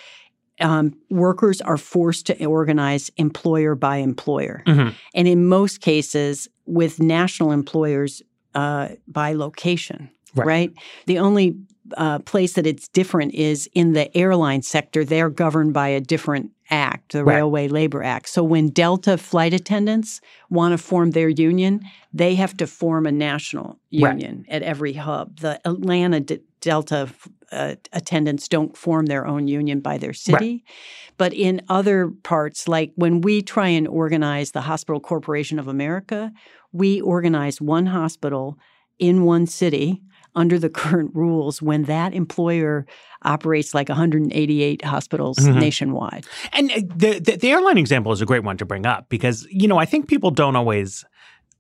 [0.62, 4.64] um, workers are forced to organize employer by employer.
[4.66, 4.90] Mm-hmm.
[5.14, 8.22] And in most cases, with national employers,
[8.56, 10.48] uh, by location, right.
[10.48, 10.74] right?
[11.06, 11.56] The only
[11.98, 15.06] uh, place that it's different is in the airline sector.
[15.06, 17.36] They're governed by a different act, the right.
[17.36, 18.28] Railway Labor Act.
[18.30, 23.12] So when Delta flight attendants want to form their union, they have to form a
[23.12, 24.56] national union right.
[24.56, 25.40] at every hub.
[25.40, 27.08] The Atlanta D- Delta
[27.52, 30.52] uh, attendants don't form their own union by their city.
[30.66, 30.74] Right.
[31.18, 36.32] But in other parts, like when we try and organize the Hospital Corporation of America,
[36.72, 38.58] we organize one hospital
[38.98, 40.02] in one city
[40.34, 42.88] under the current rules when that employer
[43.22, 45.60] operates like 188 hospitals mm-hmm.
[45.60, 46.26] nationwide.
[46.52, 49.48] And uh, the, the, the airline example is a great one to bring up because
[49.52, 51.06] you know I think people don't always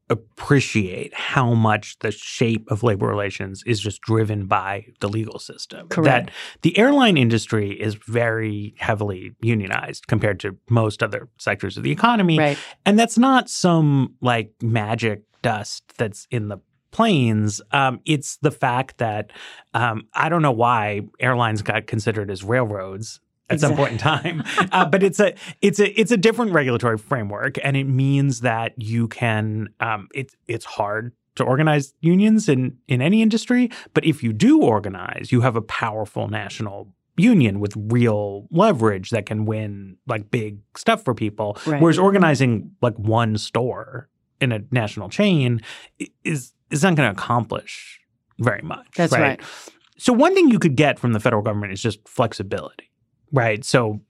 [0.09, 5.87] appreciate how much the shape of labor relations is just driven by the legal system.
[5.87, 6.27] Correct.
[6.27, 11.91] That the airline industry is very heavily unionized compared to most other sectors of the
[11.91, 12.37] economy.
[12.37, 12.57] Right.
[12.85, 16.57] And that's not some like magic dust that's in the
[16.91, 17.61] planes.
[17.71, 19.31] Um, it's the fact that
[19.73, 24.43] um, I don't know why airlines got considered as railroads at some point in time.
[24.71, 28.73] uh, but it's a it's a it's a different regulatory framework, and it means that
[28.77, 29.69] you can.
[29.79, 34.61] Um, it's it's hard to organize unions in in any industry, but if you do
[34.61, 40.59] organize, you have a powerful national union with real leverage that can win like big
[40.75, 41.57] stuff for people.
[41.65, 41.81] Right.
[41.81, 44.09] Whereas organizing like one store
[44.41, 45.61] in a national chain
[46.23, 48.01] is is not going to accomplish
[48.39, 48.87] very much.
[48.95, 49.39] That's right.
[49.97, 52.91] So one thing you could get from the federal government is just flexibility,
[53.31, 53.63] right?
[53.63, 54.01] So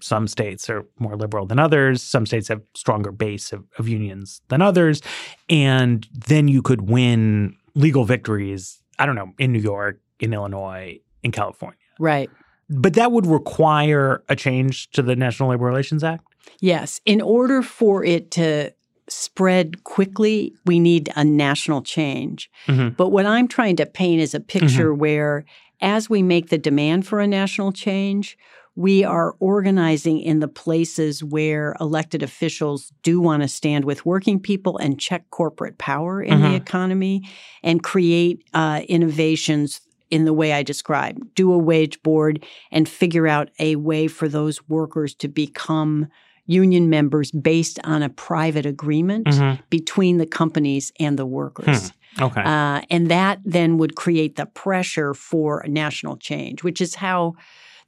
[0.00, 2.02] some states are more liberal than others.
[2.02, 5.00] Some states have stronger base of, of unions than others,
[5.48, 8.82] and then you could win legal victories.
[8.98, 11.78] I don't know in New York, in Illinois, in California.
[11.98, 12.28] Right.
[12.68, 16.24] But that would require a change to the National Labor Relations Act.
[16.60, 17.00] Yes.
[17.04, 18.72] In order for it to
[19.08, 22.50] spread quickly, we need a national change.
[22.66, 22.96] Mhm.
[22.96, 25.44] But what I'm trying to paint is a picture where,
[25.82, 28.38] as we make the demand for a national change,
[28.74, 34.40] we are organizing in the places where elected officials do want to stand with working
[34.40, 36.56] people and check corporate power in the Mhm.
[36.56, 37.22] economy
[37.62, 41.34] and create uh, innovations in the way I described.
[41.34, 46.06] Do a wage board and figure out a way for those workers to become
[46.46, 49.58] union members based on a private agreement Mhm.
[49.70, 51.92] between the companies and the workers.
[52.20, 52.42] Okay.
[52.42, 57.34] Uh, and that then would create the pressure for national change, which is how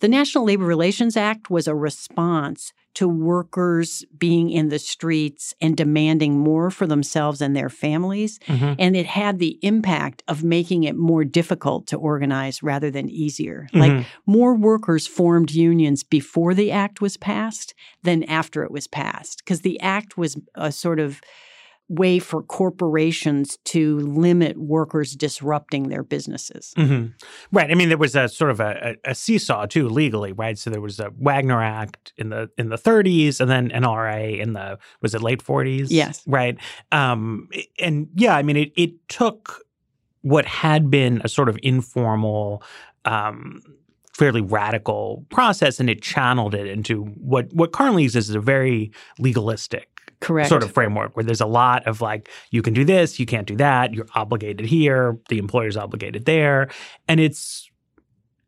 [0.00, 5.76] the National Labor Relations Act was a response to workers being in the streets and
[5.76, 8.38] demanding more for themselves and their families.
[8.46, 8.76] Mhm.
[8.78, 13.66] And it had the impact of making it more difficult to organize rather than easier.
[13.72, 13.80] Mhm.
[13.80, 19.38] Like more workers formed unions before the act was passed than after it was passed,
[19.38, 21.20] because the act was a sort of
[21.88, 26.72] way for corporations to limit workers disrupting their businesses.
[26.76, 27.06] hmm
[27.52, 27.70] Right.
[27.70, 30.58] I mean, there was a sort of a, a, seesaw too legally, right?
[30.58, 34.54] So there was a Wagner Act in the in the 30s, and then NRA in
[34.54, 35.88] the was it late 40s?
[35.90, 36.22] Yes.
[36.26, 36.56] Right.
[36.90, 39.62] Um, and yeah, I mean, it it took
[40.22, 42.62] what had been a sort of informal.
[43.04, 43.62] Um,
[44.14, 48.92] fairly radical process and it channeled it into what what currently exists is a very
[49.18, 49.93] legalistic
[50.24, 50.48] Correct.
[50.48, 53.46] sort of framework where there's a lot of like you can do this you can't
[53.46, 56.68] do that you're obligated here the employer's obligated there
[57.08, 57.70] and it's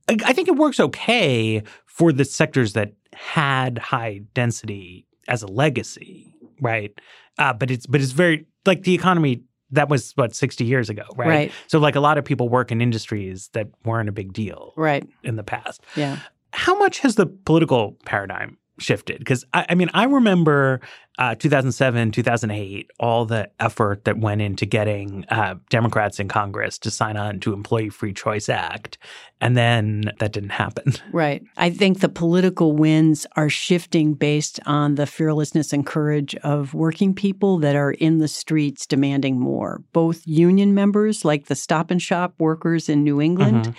[0.09, 6.33] I think it works okay for the sectors that had high density as a legacy
[6.61, 6.93] right
[7.39, 11.03] uh, but it's but it's very like the economy that was what 60 years ago
[11.17, 11.29] right?
[11.29, 11.53] Right.
[11.67, 15.05] so like a lot of people work in industries that weren't a big deal Right.
[15.25, 16.19] in the past Yeah.
[16.53, 19.19] how much has the political paradigm shifted?
[19.19, 20.81] Because I, I mean, I remember
[21.19, 26.91] uh, 2007, 2008, all the effort that went into getting uh, Democrats in Congress to
[26.91, 28.99] sign on to Employee Free Choice Act,
[29.41, 30.93] and then that didn't happen.
[31.13, 31.43] Right.
[31.57, 37.15] I think the political winds are shifting based on the fearlessness and courage of working
[37.15, 39.83] people that are in the streets demanding more.
[39.95, 43.75] Both union members, like the Stop and Shop workers in New England,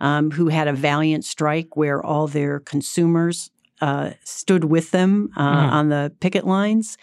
[0.00, 3.50] um, who had a valiant strike where all their consumers
[3.80, 5.72] uh, stood with them uh, Mhm.
[5.72, 6.96] on the picket lines.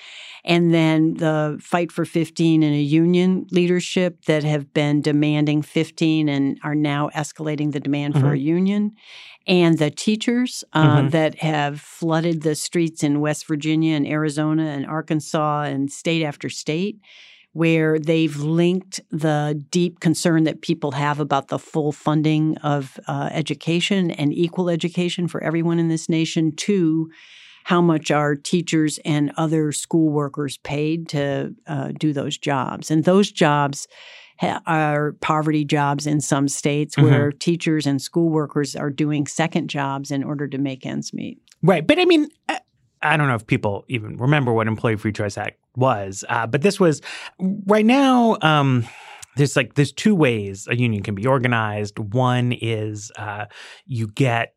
[0.44, 6.30] And then the Fight for 15 and a union leadership that have been demanding 15
[6.30, 8.92] and are now escalating the demand for a union.
[9.48, 11.12] And the teachers uh, Mhm.
[11.12, 16.50] that have flooded the streets in West Virginia and Arizona and Arkansas and state after
[16.50, 16.98] state
[17.56, 23.30] where they've linked the deep concern that people have about the full funding of uh,
[23.32, 27.10] education and equal education for everyone in this nation to
[27.64, 32.92] how much are teachers and other school workers paid to uh, do those jobs.
[32.92, 33.88] And those jobs
[34.38, 39.70] ha- are poverty jobs in some states where teachers and school workers are doing second
[39.70, 41.40] jobs in order to make ends meet.
[41.64, 41.88] Right.
[41.88, 42.60] But I mean, I-
[43.02, 46.62] I don't know if people even remember what Employee Free Choice Act was, uh, but
[46.62, 47.02] this was
[47.66, 48.38] right now.
[48.42, 48.86] Um,
[49.36, 52.00] there's like there's two ways a union can be organized.
[52.00, 53.46] One is uh,
[53.86, 54.54] you get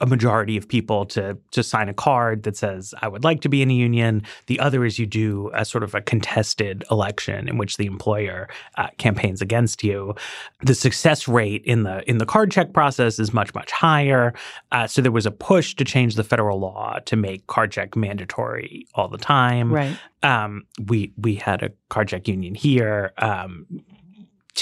[0.00, 3.48] a majority of people to to sign a card that says I would like to
[3.48, 4.22] be in a union.
[4.46, 8.48] The other is you do a sort of a contested election in which the employer
[8.76, 10.14] uh, campaigns against you.
[10.62, 14.34] The success rate in the in the card check process is much much higher.
[14.70, 17.96] Uh, so there was a push to change the federal law to make card check
[17.96, 19.72] mandatory all the time.
[19.72, 19.96] Right.
[20.22, 23.12] Um, we we had a card check union here.
[23.18, 23.66] Um,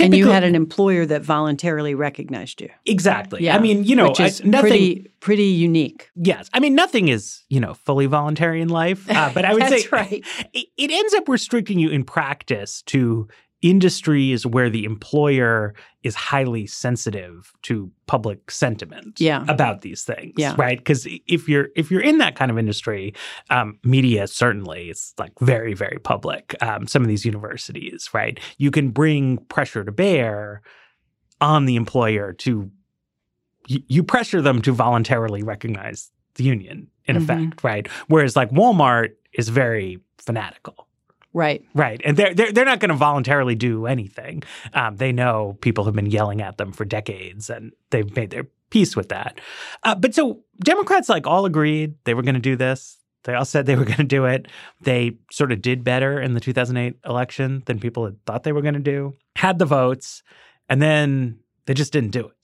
[0.00, 2.68] And you had an employer that voluntarily recognized you.
[2.86, 3.44] exactly.
[3.44, 3.56] Yeah.
[3.56, 4.70] I mean, you know, which is I- nothing.
[4.70, 6.10] pretty pretty unique.
[6.16, 9.62] Yes, I mean nothing is you know fully voluntary in life, uh, but I would
[9.70, 10.24] That's say right.
[10.52, 13.28] it, it ends up restricting you in practice to
[13.64, 19.42] industries where the employer is highly sensitive to public sentiment Yeah.
[19.48, 20.54] about these things Yeah.
[20.58, 23.14] right because if you're if you're in that kind of industry
[23.48, 28.70] um, media certainly is like very very public um, some of these universities right you
[28.70, 30.60] can bring pressure to bear
[31.40, 32.70] on the employer to
[33.66, 37.22] you, you pressure them to voluntarily recognize the union in Mhm.
[37.22, 40.86] effect right whereas like walmart is very fanatical
[41.34, 41.64] Right.
[41.74, 44.44] Right, and they're they're, they're not going to voluntarily do anything.
[44.72, 48.46] Um, they know people have been yelling at them for decades, and they've made their
[48.70, 49.40] peace with that.
[49.82, 52.98] Uh, but so Democrats like all agreed they were going to do this.
[53.24, 54.46] They all said they were going to do it.
[54.80, 58.62] They sort of did better in the 2008 election than people had thought they were
[58.62, 59.14] going to do.
[59.34, 60.22] Had the votes,
[60.68, 62.36] and then they just didn't do it.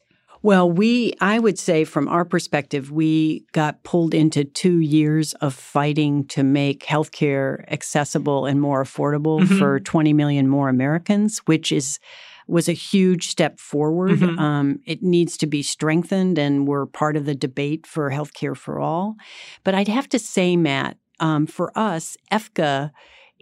[0.43, 5.53] Well, we, I would say from our perspective, we got pulled into two years of
[5.55, 9.59] fighting to make healthcare accessible and more affordable Mhm.
[9.59, 11.99] for 20 million more Americans, which is
[12.49, 14.19] was a huge step forward.
[14.19, 14.39] Mhm.
[14.41, 18.81] Um, it needs to be strengthened, and we're part of the debate for healthcare for
[18.81, 19.15] all.
[19.63, 22.91] But I'd have to say, Matt, um, for us, EFCA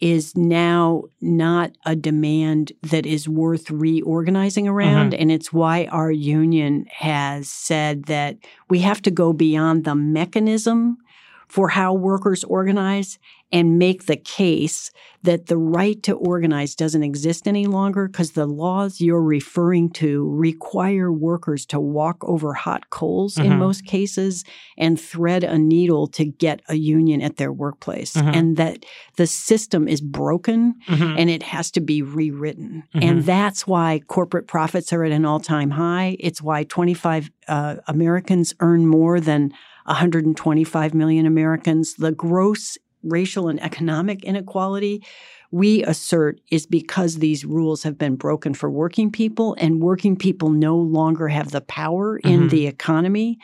[0.00, 5.12] is now not a demand that is worth reorganizing around.
[5.12, 5.22] Mm-hmm.
[5.22, 8.38] And it's why our union has said that
[8.68, 10.98] we have to go beyond the mechanism
[11.48, 13.18] for how workers organize
[13.50, 14.90] and make the case
[15.22, 20.28] that the right to organize doesn't exist any longer because the laws you're referring to
[20.30, 23.58] require workers to walk over hot coals in Mhm.
[23.58, 24.44] most cases
[24.76, 28.12] and thread a needle to get a union at their workplace.
[28.14, 28.36] Mhm.
[28.36, 28.84] And that
[29.16, 31.14] the system is broken Mhm.
[31.18, 32.84] and it has to be rewritten.
[32.92, 36.16] And that's why corporate profits are at an all time high.
[36.20, 39.52] It's why 25 uh, Americans earn more than
[39.88, 41.94] 125 million Americans.
[41.94, 45.02] The gross racial and economic inequality
[45.50, 50.50] we assert is because these rules have been broken for working people and working people
[50.50, 52.50] no longer have the power in Mhm.
[52.50, 53.38] the economy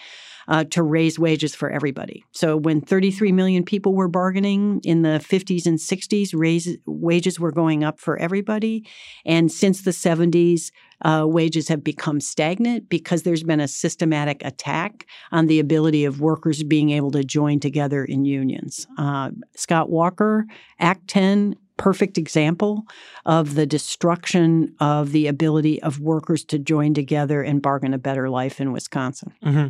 [0.49, 2.24] uh, to raise wages for everybody.
[2.32, 7.53] So when 33 million people were bargaining in the 50s and 60s, raise, wages were
[7.53, 8.86] going up for everybody.
[9.24, 10.70] And since the 70s,
[11.05, 16.20] uh, wages have become stagnant because there's been a systematic attack on the ability of
[16.20, 18.86] workers being able to join together in unions.
[18.97, 20.47] Uh, Scott Walker,
[20.78, 22.85] Act 10, perfect example
[23.27, 28.31] of the destruction of the ability of workers to join together and bargain a better
[28.31, 29.33] life in Wisconsin.
[29.43, 29.66] hmm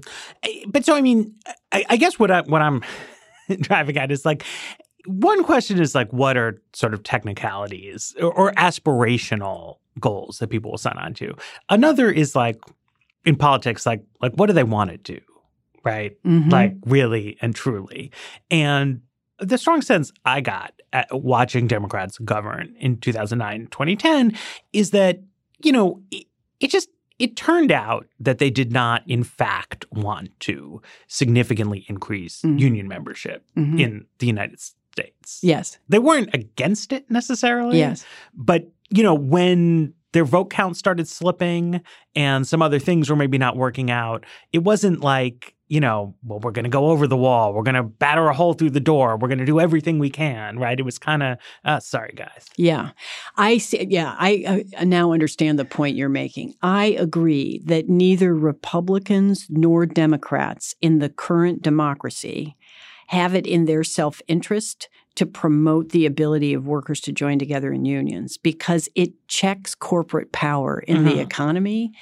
[0.68, 1.34] But so I mean,
[1.72, 2.82] I, I guess what I what I'm
[3.60, 4.44] driving at is like
[5.06, 10.70] one question is like what are sort of technicalities or, or aspirational goals that people
[10.70, 11.34] will sign on to.
[11.68, 12.60] Another is like
[13.24, 15.20] in politics, like like what do they want to do,
[15.84, 16.16] right?
[16.24, 16.50] Mhm.
[16.50, 18.12] Like really and truly,
[18.50, 19.00] and
[19.44, 24.36] the strong sense I got at watching Democrats govern in 2009, 2010
[24.72, 25.20] is that,
[25.62, 26.26] you know, it,
[26.60, 26.88] it just
[27.20, 32.58] it turned out that they did not in fact want to significantly increase Mhm.
[32.58, 33.80] union membership Mhm.
[33.80, 35.38] in the United States.
[35.42, 37.78] yes, They weren't against it necessarily.
[37.78, 41.80] yes, But, you know, when their vote count started slipping
[42.14, 46.38] and some other things were maybe not working out, it wasn't like, you know, well,
[46.38, 47.52] we're going to go over the wall.
[47.52, 49.16] We're going to batter a hole through the door.
[49.16, 50.78] We're going to do everything we can, right?
[50.78, 52.46] It was kind of, uh, sorry, guys.
[52.56, 52.90] yeah.
[53.36, 53.86] I see.
[53.90, 56.54] Yeah, I, I now understand the point you're making.
[56.62, 62.56] I agree that neither Republicans nor Democrats in the current democracy
[63.08, 67.72] have it in their self interest to promote the ability of workers to join together
[67.72, 71.22] in unions because it checks corporate power in the Mhm.
[71.22, 71.92] economy.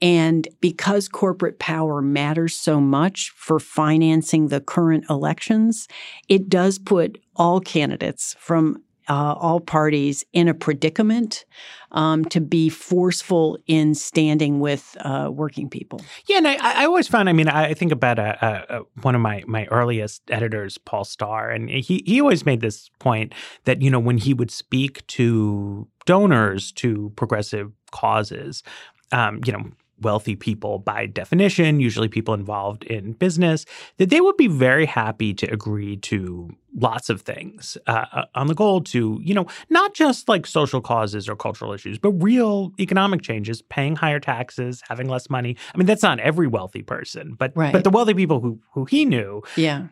[0.00, 5.88] And because corporate power matters so much for financing the current elections,
[6.28, 11.44] it does put all candidates from uh, all parties in a predicament
[11.90, 16.00] um, to be forceful in standing with uh, working people.
[16.26, 17.28] Yeah, and I, I always found.
[17.28, 21.04] I mean, I think about a, a, a, one of my my earliest editors, Paul
[21.04, 23.34] Starr, and he he always made this point
[23.64, 28.62] that you know when he would speak to donors to progressive causes,
[29.10, 29.64] um, you know.
[30.00, 33.66] Wealthy people, by definition, usually people involved in business,
[33.98, 38.54] that they would be very happy to agree to lots of things uh, on the
[38.54, 43.20] goal to, you know, not just like social causes or cultural issues, but real economic
[43.22, 45.56] changes, paying higher taxes, having less money.
[45.74, 47.72] I mean, that's not every wealthy person, but Right.
[47.72, 49.88] but the wealthy people who who he knew, Yeah.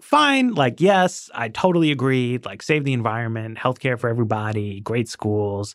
[0.00, 0.54] fine.
[0.54, 2.38] Like, yes, I totally agree.
[2.44, 5.74] Like, save the environment, healthcare for everybody, great schools.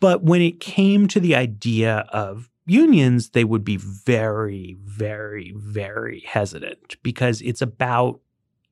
[0.00, 6.20] But when it came to the idea of unions, they would be very, very, very
[6.26, 8.20] hesitant because it's about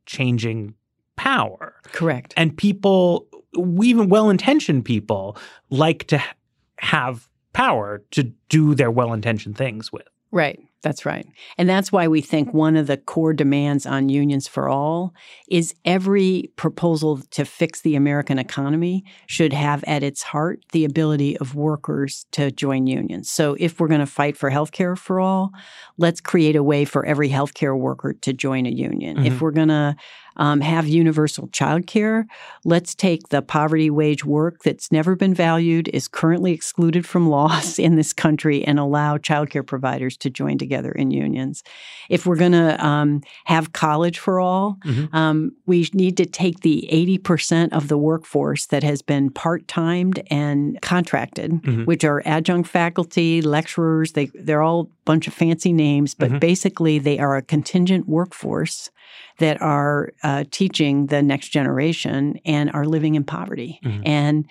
[0.06, 0.74] changing
[1.16, 1.74] power.
[1.84, 2.34] Correct.
[2.36, 3.28] And people
[3.82, 5.36] even well-intentioned people
[5.68, 6.22] like to
[6.78, 10.08] have power to do their well-intentioned things with.
[10.30, 10.58] Right.
[10.82, 11.26] That's right.
[11.56, 15.14] And that's why we think one of the core demands on unions for all
[15.48, 21.38] is every proposal to fix the American economy should have at its heart the ability
[21.38, 23.30] of workers to join unions.
[23.30, 25.52] So if we're going to fight for health care for all,
[25.98, 29.18] let's create a way for every healthcare worker to join a union.
[29.18, 29.26] Mm-hmm.
[29.26, 29.96] If we're going to
[30.36, 32.26] um, have universal child care.
[32.64, 37.78] Let's take the poverty wage work that's never been valued, is currently excluded from laws
[37.78, 41.62] in this country, and allow child care providers to join together in unions.
[42.08, 45.14] If we're going to um, have college for all, mm-hmm.
[45.14, 50.22] um, we need to take the 80% of the workforce that has been part timed
[50.30, 51.84] and contracted, mm-hmm.
[51.84, 56.38] which are adjunct faculty, lecturers, they, they're all a bunch of fancy names, but mm-hmm.
[56.38, 58.90] basically they are a contingent workforce
[59.38, 63.80] that are uh, teaching the next generation and are living in poverty.
[63.84, 64.02] Mm-hmm.
[64.04, 64.50] And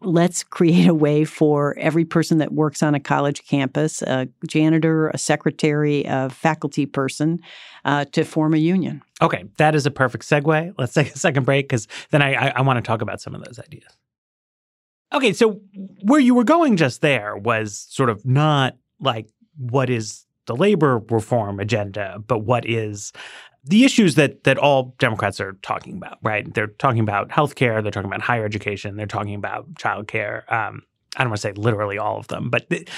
[0.00, 5.08] let's create a way for every person that works on a college campus, a janitor,
[5.08, 7.40] a secretary, a faculty person,
[7.84, 9.02] uh, to form a union.
[9.22, 10.74] Okay, that is a perfect segue.
[10.78, 13.34] Let's take a second break because then I, I, I want to talk about some
[13.34, 13.96] of those ideas.
[15.12, 15.60] Okay, so
[16.02, 20.98] where you were going just there was sort of not like what is the labor
[21.08, 23.12] reform agenda, but what is
[23.64, 26.52] the issues that that all Democrats are talking about, right?
[26.52, 30.50] They're talking about healthcare, they're talking about higher education, they're talking about childcare.
[30.52, 30.82] Um,
[31.16, 32.88] I don't want to say literally all of them, but th-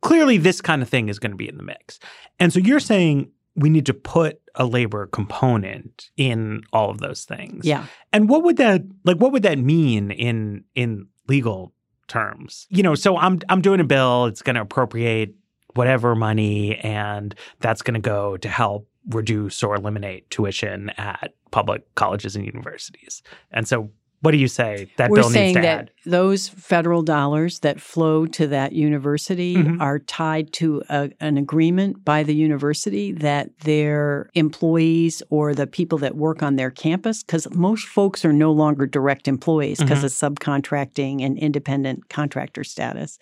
[0.00, 1.98] clearly this kind of thing is going to be in the mix.
[2.38, 7.24] And so you're saying we need to put a labor component in all of those
[7.24, 7.64] things.
[7.64, 7.86] Yeah.
[8.12, 11.72] And what would that like what would that mean in in legal
[12.08, 12.66] terms?
[12.70, 15.34] You know, so I'm I'm doing a bill, it's going to appropriate
[15.74, 21.82] whatever money and that's going to go to help reduce or eliminate tuition at public
[21.94, 23.22] colleges and universities.
[23.50, 23.90] And so
[24.20, 25.90] what do you say that We're bill saying needs to that add?
[26.04, 29.80] Those federal dollars that flow to that university mm-hmm.
[29.80, 35.98] are tied to a, an agreement by the university that their employees or the people
[35.98, 40.26] that work on their campus, because most folks are no longer direct employees because mm-hmm.
[40.26, 43.18] of subcontracting and independent contractor status.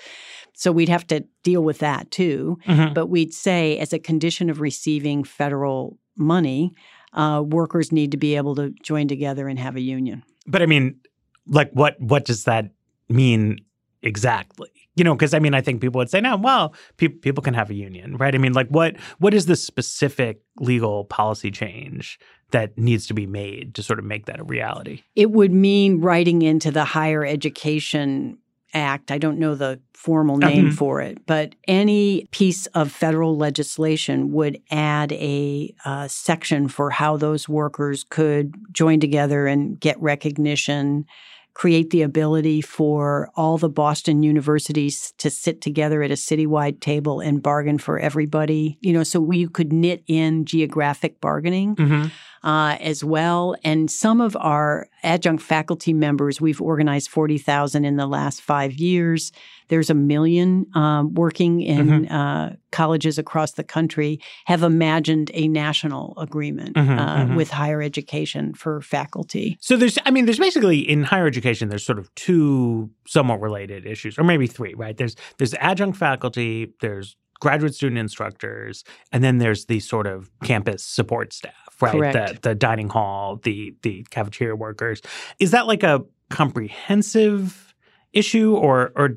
[0.54, 2.58] So we'd have to deal with that too.
[2.66, 2.94] Mm-hmm.
[2.94, 6.72] But we'd say, as a condition of receiving federal money,
[7.14, 10.22] uh, workers need to be able to join together and have a union.
[10.46, 11.00] But I mean,
[11.46, 12.70] like, what what does that
[13.08, 13.58] mean
[14.02, 14.68] exactly?
[14.96, 17.54] You know, because I mean, I think people would say, "No, well, pe- people can
[17.54, 22.18] have a union, right?" I mean, like, what what is the specific legal policy change
[22.50, 25.02] that needs to be made to sort of make that a reality?
[25.16, 28.38] It would mean writing into the higher education
[28.74, 30.74] Act, I don't know the formal name mm-hmm.
[30.74, 37.16] for it, but any piece of federal legislation would add a uh, section for how
[37.16, 41.06] those workers could join together and get recognition,
[41.54, 47.20] create the ability for all the Boston universities to sit together at a citywide table
[47.20, 48.76] and bargain for everybody.
[48.80, 51.76] You know, so we could knit in geographic bargaining.
[51.76, 52.06] Mm-hmm
[52.44, 53.56] uh, as well.
[53.64, 59.32] And some of our adjunct faculty members, we've organized 40,000 in the last five years.
[59.68, 62.14] There's a million um, working in mm-hmm.
[62.14, 67.34] uh, colleges across the country, have imagined a national agreement mm-hmm, uh, mm-hmm.
[67.34, 69.56] with higher education for faculty.
[69.60, 73.86] So there's, I mean, there's basically in higher education, there's sort of two somewhat related
[73.86, 74.96] issues, or maybe three, right?
[74.96, 80.84] There's there's adjunct faculty, there's graduate student instructors, and then there's the sort of campus
[80.84, 81.92] support staff right?
[81.92, 82.42] Correct.
[82.42, 85.02] The the dining hall, the the cafeteria workers.
[85.38, 87.74] Is that like a comprehensive
[88.12, 89.16] issue, or or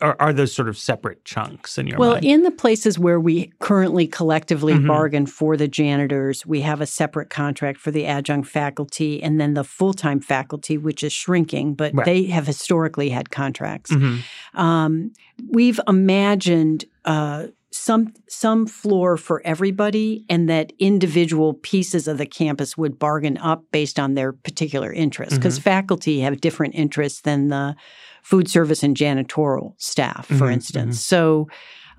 [0.00, 2.00] or are those sort of separate chunks in your mind?
[2.00, 2.24] well, mind?
[2.24, 4.86] in the places where we currently collectively mm-hmm.
[4.86, 9.54] bargain for the janitors, we have a separate contract for the adjunct faculty and then
[9.54, 12.06] the full time faculty, which is shrinking, but right.
[12.06, 13.90] they have historically had contracts.
[13.90, 14.58] Mm-hmm.
[14.58, 15.12] Um,
[15.50, 22.76] we've imagined uh, some some floor for everybody and that individual pieces of the campus
[22.76, 25.64] would bargain up based on their particular interests because mm-hmm.
[25.64, 27.76] faculty have different interests than the
[28.22, 30.54] food service and janitorial staff for mm-hmm.
[30.54, 31.46] instance mm-hmm.
[31.46, 31.48] so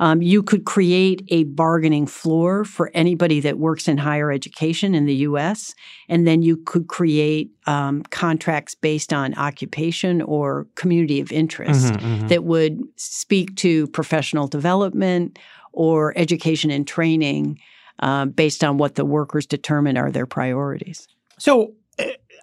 [0.02, 5.06] um, you could create a bargaining floor for anybody that works in higher education in
[5.06, 5.76] the US.
[6.10, 12.06] And then you could create um, contracts based on occupation or community of interest mm-hmm,
[12.06, 12.28] mm-hmm.
[12.30, 15.38] that would speak to professional development
[15.74, 17.60] or education and training
[18.00, 21.08] uh, based on what the workers determine are their priorities.
[21.38, 21.74] So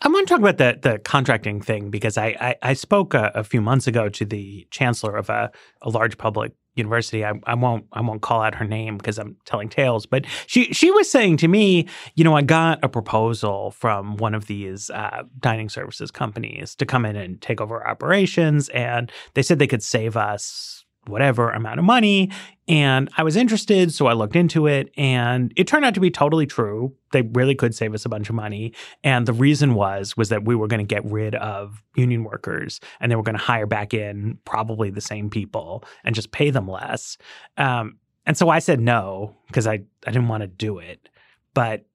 [0.00, 3.32] I want to talk about the the contracting thing because I I, I spoke a,
[3.34, 5.50] a, few months ago to the chancellor of a,
[5.82, 7.24] a large public university.
[7.24, 10.72] I, I won't I won't call out her name because I'm telling tales, but she
[10.72, 14.88] she was saying to me, you know, I got a proposal from one of these
[14.90, 19.66] uh, dining services companies to come in and take over operations, and they said they
[19.66, 20.77] could save us
[21.08, 22.30] whatever amount of money.
[22.66, 26.10] And I was interested, so I looked into it, and it turned out to be
[26.10, 26.94] totally true.
[27.12, 28.74] They really could save us a bunch of money.
[29.02, 32.80] And the reason was was that we were going to get rid of union workers,
[33.00, 36.50] and they were going to hire back in probably the same people and just pay
[36.50, 37.16] them less.
[37.56, 41.08] Um, and so I said no because I I didn't want to do it.
[41.54, 41.86] But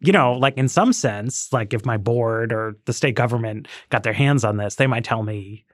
[0.00, 4.02] you know, like in some sense, like if my board or the state government got
[4.02, 5.64] their hands on this, they might tell me,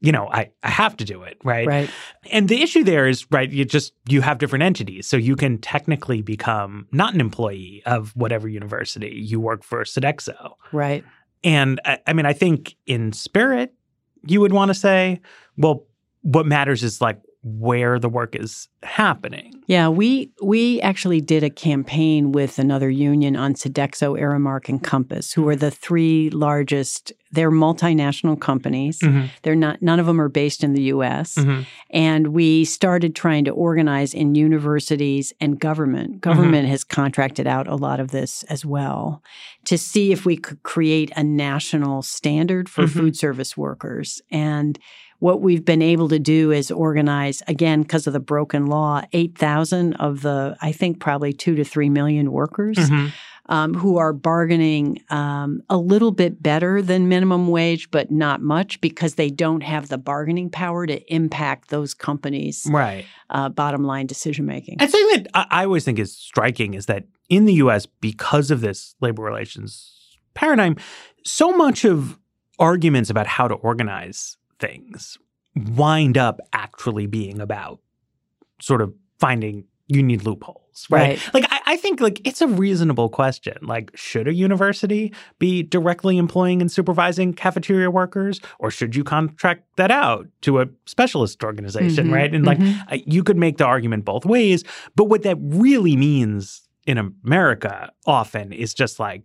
[0.00, 1.66] you know, I, I have to do it, right?
[1.66, 1.90] Right.
[2.30, 5.06] And the issue there is, right, you just you have different entities.
[5.06, 9.12] So you can technically become not an employee of whatever university.
[9.14, 10.54] You work for Sodexo.
[10.72, 11.04] Right.
[11.44, 13.74] And I, I mean, I think in spirit,
[14.26, 15.20] you would want to say,
[15.56, 15.86] well,
[16.22, 19.62] what matters is like where the work is happening.
[19.66, 25.32] Yeah, we we actually did a campaign with another union on Sodexo, Aramark, and Compass,
[25.32, 27.12] who are the three largest.
[27.32, 28.98] They're multinational companies.
[28.98, 29.26] Mm-hmm.
[29.42, 29.80] They're not.
[29.80, 31.36] None of them are based in the U.S.
[31.36, 31.64] Mhm.
[31.90, 36.20] And we started trying to organize in universities and government.
[36.20, 39.22] Government has contracted out a lot of this as well
[39.64, 42.90] to see if we could create a national standard for Mhm.
[42.90, 44.20] food service workers.
[44.30, 44.78] And
[45.20, 49.94] what we've been able to do is organize, again, because of the broken law, 8,000
[49.94, 53.12] of the, I think, probably two to three million workers Mhm.
[53.46, 58.80] um, who are bargaining um, a little bit better than minimum wage, but not much
[58.80, 63.04] because they don't have the bargaining power to impact those companies' Right.
[63.28, 64.76] uh, bottom line decision making.
[64.80, 68.60] And something that I always think is striking is that in the US, because of
[68.60, 69.92] this labor relations
[70.34, 70.76] paradigm,
[71.24, 72.18] so much of
[72.58, 75.18] arguments about how to organize things
[75.74, 77.80] wind up actually being about
[78.60, 81.18] sort of finding union loopholes, right?
[81.20, 81.34] Right.
[81.34, 83.56] Like I, I think like it's a reasonable question.
[83.62, 89.64] Like, should a university be directly employing and supervising cafeteria workers, or should you contract
[89.76, 92.32] that out to a specialist organization, Mhm, right?
[92.32, 92.80] And like mhm.
[92.88, 94.62] I- you could make the argument both ways,
[94.94, 99.22] but what that really means in America often is just like,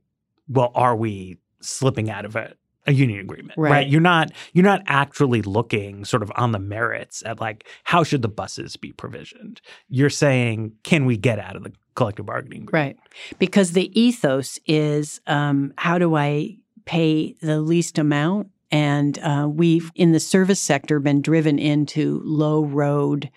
[0.50, 2.54] well, are we slipping out of a,
[2.88, 3.72] a union agreement, right.
[3.72, 3.88] Right.
[3.88, 8.22] You're not you're not actually looking sort of on the merits at like how should
[8.22, 9.62] the buses be provisioned.
[9.90, 12.98] You're saying, can we get out of the collective bargaining agreement?
[13.00, 13.38] Right.
[13.40, 18.50] Because the ethos is um, how do I pay the least amount?
[18.72, 23.30] And uh, we've, in the service sector, been driven into low road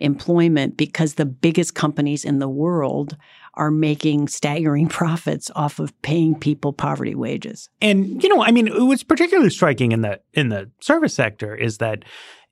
[0.00, 3.16] employment because the biggest companies in the world
[3.58, 7.68] are making staggering profits off of paying people poverty wages.
[7.82, 11.78] And you know, I mean, what's particularly striking in the in the service sector is
[11.78, 12.04] that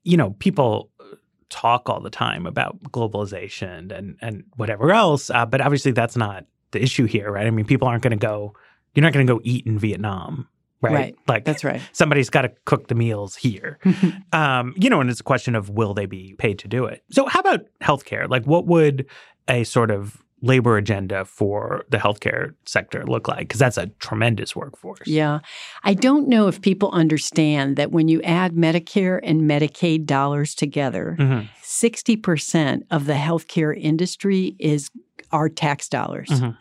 [0.02, 0.90] you know people
[1.48, 6.44] talk all the time about globalization and and whatever else, uh, but obviously that's not
[6.72, 7.46] the issue here, right?
[7.46, 8.54] I mean, people aren't going to go.
[8.94, 10.48] You're not going to go eat in Vietnam,
[10.80, 10.92] right?
[10.92, 11.16] Right.
[11.28, 11.80] Like That's right.
[11.92, 13.78] somebody's got to cook the meals here.
[14.32, 17.02] um, you know, and it's a question of will they be paid to do it.
[17.10, 18.28] So, how about healthcare?
[18.28, 19.06] Like, what would
[19.48, 23.40] a sort of labor agenda for the healthcare sector look like?
[23.40, 25.06] Because that's a tremendous workforce.
[25.06, 25.40] Yeah.
[25.82, 31.16] I don't know if people understand that when you add Medicare and Medicaid dollars together,
[31.18, 31.48] Mhm.
[31.62, 34.90] 60% of the healthcare industry is
[35.32, 36.28] our tax dollars.
[36.28, 36.56] Mhm.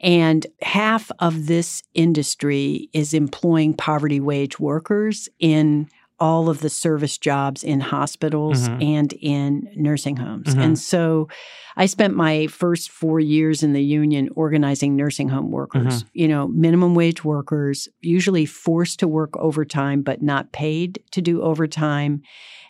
[0.00, 5.88] And half of this industry is employing poverty wage workers in
[6.20, 8.82] all of the service jobs in hospitals Mhm.
[8.82, 10.54] and in nursing homes.
[10.54, 10.62] Mhm.
[10.62, 11.28] And so
[11.76, 16.46] I spent my first four years in the union organizing nursing home workers, you know,
[16.48, 22.22] minimum wage workers, usually forced to work overtime, but not paid to do overtime,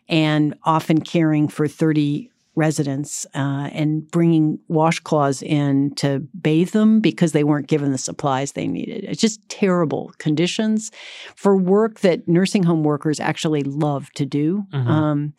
[0.08, 7.32] and often caring for 30 residents uh, and bringing washcloths in to bathe them because
[7.32, 9.04] they weren't given the supplies they needed.
[9.04, 10.90] It's just terrible conditions
[11.34, 14.64] for work that nursing home workers actually love to do.
[14.72, 14.86] Mhm.
[14.86, 15.32] Um,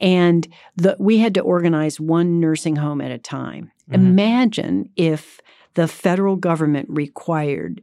[0.00, 3.70] and the, we had to organize one nursing home at a time.
[3.90, 3.94] Mhm.
[3.94, 5.40] Imagine if
[5.74, 7.82] the federal government required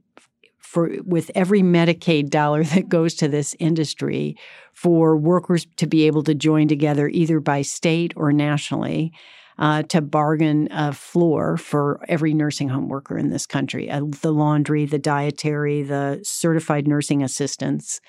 [0.76, 4.36] for with every Medicaid dollar that goes to this industry
[4.74, 9.14] for workers to be able to join together either by state or nationally
[9.58, 14.34] uh, to bargain a floor for every nursing home worker in this country uh, the
[14.34, 18.02] laundry, the dietary, the certified nursing assistants.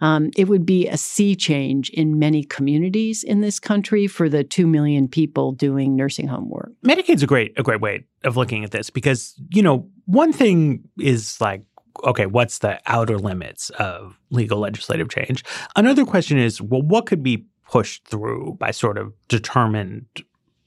[0.00, 4.44] Um, it would be a sea change in many communities in this country for the
[4.44, 6.70] 2 million people doing nursing home work.
[6.82, 10.82] Medicaid's a great a great way of looking at this because you know one thing
[10.98, 11.62] is like
[12.04, 15.44] okay what's the outer limits of legal legislative change
[15.76, 20.06] another question is well what could be pushed through by sort of determined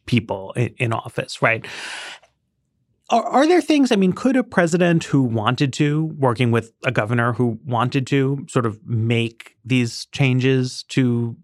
[0.10, 1.66] people in, in office, right?
[3.12, 6.92] Are, are, there things, I mean, could a president who wanted to, working with a
[6.92, 11.36] governor who wanted to, sort of make these changes to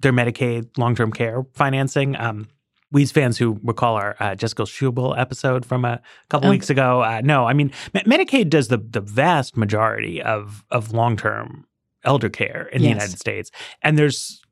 [0.00, 2.16] their Medicaid long term care financing?
[2.16, 2.48] Um,
[2.92, 6.50] Weeds fans who recall our uh, Jessica Schubel episode from a couple oh.
[6.50, 11.16] weeks ago, uh, no, I mean Medicaid does the the vast majority of of long
[11.16, 11.66] term
[12.04, 12.88] elder care in yes.
[12.88, 13.50] the United States,
[13.82, 14.42] and there's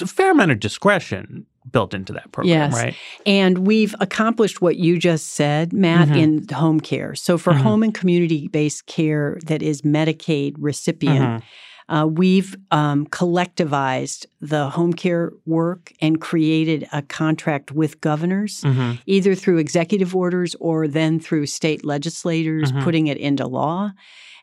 [0.00, 2.72] a fair amount of discretion built into that program, yes.
[2.72, 2.94] right?
[3.26, 6.18] And we've accomplished what you just said, Matt, mm-hmm.
[6.18, 7.14] in home care.
[7.14, 7.62] So for mm-hmm.
[7.62, 11.18] home and community based care that is Medicaid recipient.
[11.18, 11.46] Mm-hmm
[11.88, 18.92] uh, we've um, collectivized the home care work and created a contract with governors, mm-hmm.
[19.06, 22.84] either through executive orders or then through state legislators mm-hmm.
[22.84, 23.90] putting it into law.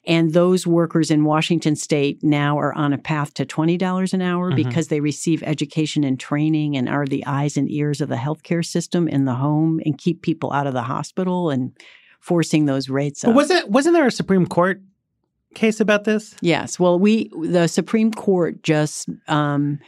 [0.08, 4.52] And those workers in Washington state now are on a path to $20 an hour
[4.52, 4.56] mm-hmm.
[4.56, 8.66] because they receive education and training and are the eyes and ears of the healthcare
[8.66, 11.76] system in the home and keep people out of the hospital and
[12.20, 13.30] forcing those rates up.
[13.30, 14.82] But was it wasn't there a Supreme Court
[15.56, 16.36] case about this?
[16.42, 16.80] Yes.
[16.80, 19.80] Well, we the Supreme Court just um,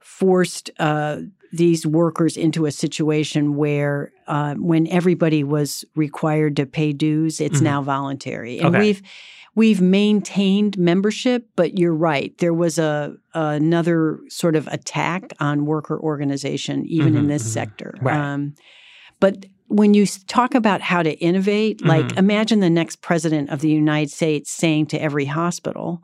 [0.00, 1.18] forced uh,
[1.52, 7.56] these workers into a situation where uh, when everybody was required to pay dues, it's
[7.56, 7.64] mm-hmm.
[7.64, 8.78] now voluntary, and okay.
[8.78, 9.02] we've
[9.54, 11.46] we've maintained membership.
[11.56, 17.18] But you're right, there was a another sort of attack on worker organization even mm-hmm,
[17.18, 17.52] in this mm-hmm.
[17.52, 17.94] sector.
[18.00, 18.16] Right.
[18.16, 18.54] Um,
[19.20, 21.88] but when you talk about how to innovate, mm-hmm.
[21.88, 26.02] like imagine the next president of the United States saying to every hospital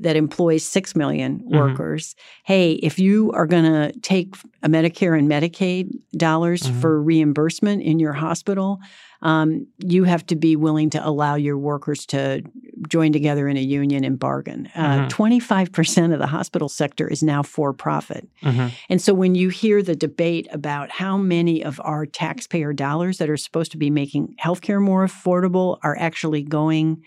[0.00, 1.56] that employs 6 million mm-hmm.
[1.56, 6.80] workers, hey, if you are going to take a Medicare and Medicaid dollars mm-hmm.
[6.80, 8.80] for reimbursement in your hospital,
[9.26, 12.44] um, you have to be willing to allow your workers to
[12.88, 14.70] join together in a union and bargain.
[14.76, 15.22] Uh, mm-hmm.
[15.22, 18.28] 25% of the hospital sector is now for profit.
[18.44, 18.68] Mm-hmm.
[18.88, 23.28] And so when you hear the debate about how many of our taxpayer dollars that
[23.28, 27.02] are supposed to be making healthcare more affordable are actually going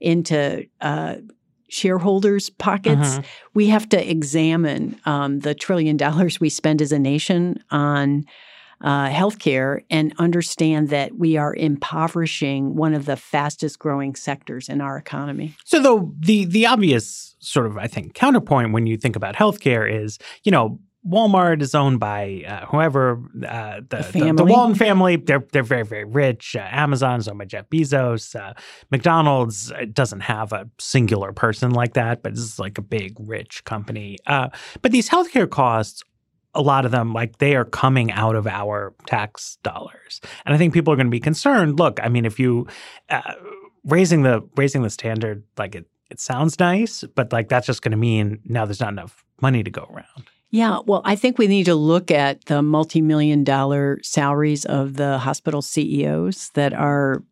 [0.00, 1.16] into uh,
[1.68, 3.26] shareholders' pockets, mm-hmm.
[3.52, 8.24] we have to examine um, the trillion dollars we spend as a nation on
[8.80, 14.80] uh, healthcare and understand that we are impoverishing one of the fastest growing sectors in
[14.80, 15.54] our economy.
[15.64, 19.90] So, though the the obvious sort of I think counterpoint when you think about healthcare
[19.90, 25.16] is, you know, Walmart is owned by uh, whoever uh, the, the, the, Walton family.
[25.16, 26.56] They're they're very very rich.
[26.56, 28.38] Uh, Amazon is owned by Jeff Bezos.
[28.38, 28.54] Uh,
[28.90, 33.64] McDonald's uh, doesn't have a singular person like that, but it's like a big rich
[33.64, 34.18] company.
[34.26, 34.48] Uh,
[34.82, 36.02] but these healthcare costs
[36.54, 40.58] a lot of them like they are coming out of our tax dollars and i
[40.58, 42.66] think people are going to be concerned look i mean if you
[43.10, 43.34] uh,
[43.84, 47.92] raising the raising the standard like it it sounds nice but like that's just going
[47.92, 51.46] to mean now there's not enough money to go around yeah, well, I think we
[51.46, 57.22] need to look at the multi million dollar salaries of the hospital CEOs that are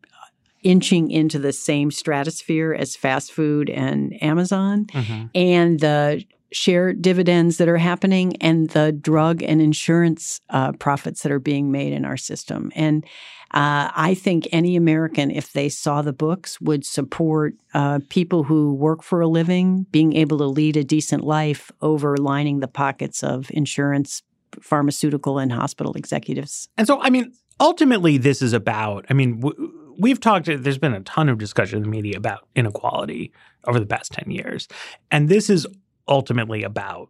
[0.63, 5.25] inching into the same stratosphere as fast food and Amazon mm-hmm.
[5.33, 11.31] and the share dividends that are happening and the drug and insurance uh, profits that
[11.31, 12.71] are being made in our system.
[12.75, 13.05] And
[13.51, 18.73] uh, I think any American, if they saw the books, would support uh, people who
[18.73, 23.23] work for a living being able to lead a decent life over lining the pockets
[23.23, 24.21] of insurance,
[24.61, 26.67] pharmaceutical, and hospital executives.
[26.77, 30.93] And so, I mean, ultimately, this is about, I mean, w- we've talked, there's been
[30.93, 33.31] a ton of discussion in the media about inequality
[33.65, 34.67] over the past 10 years.
[35.09, 35.65] And this is
[36.07, 37.09] ultimately about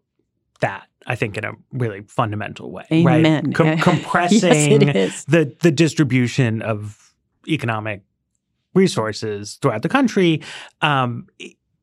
[0.60, 0.88] that.
[1.06, 3.46] I think in a really fundamental way, Amen.
[3.46, 3.56] right?
[3.56, 7.14] Com- compressing yes, the the distribution of
[7.48, 8.04] economic
[8.74, 10.42] resources throughout the country.
[10.82, 11.28] Um,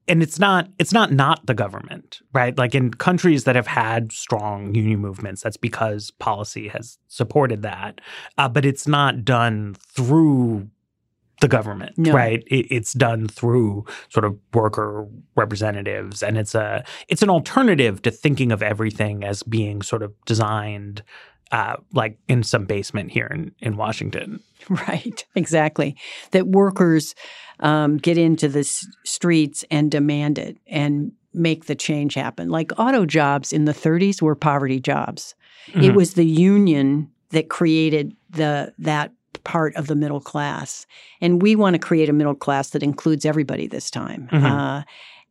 [0.06, 4.12] and it's not it's not not the government right like in countries that have had
[4.12, 8.00] strong union movements that's because policy has supported that
[8.36, 10.68] uh, but it's not done through
[11.44, 12.12] the government, no.
[12.12, 12.42] right?
[12.46, 18.10] It, it's done through sort of worker representatives, and it's a it's an alternative to
[18.10, 21.02] thinking of everything as being sort of designed
[21.52, 24.40] uh, like in some basement here in, in Washington.
[24.70, 25.94] Right, exactly.
[26.30, 27.14] That workers
[27.60, 32.48] um, get into the s- streets and demand it and make the change happen.
[32.48, 35.34] Like auto jobs in the 30s were poverty jobs.
[35.66, 35.82] Mm-hmm.
[35.82, 39.12] It was the union that created the that
[39.44, 40.86] part of the middle class.
[41.20, 44.28] And we want to create a middle class that includes everybody this time.
[44.30, 44.46] Mm-hmm.
[44.46, 44.82] Uh,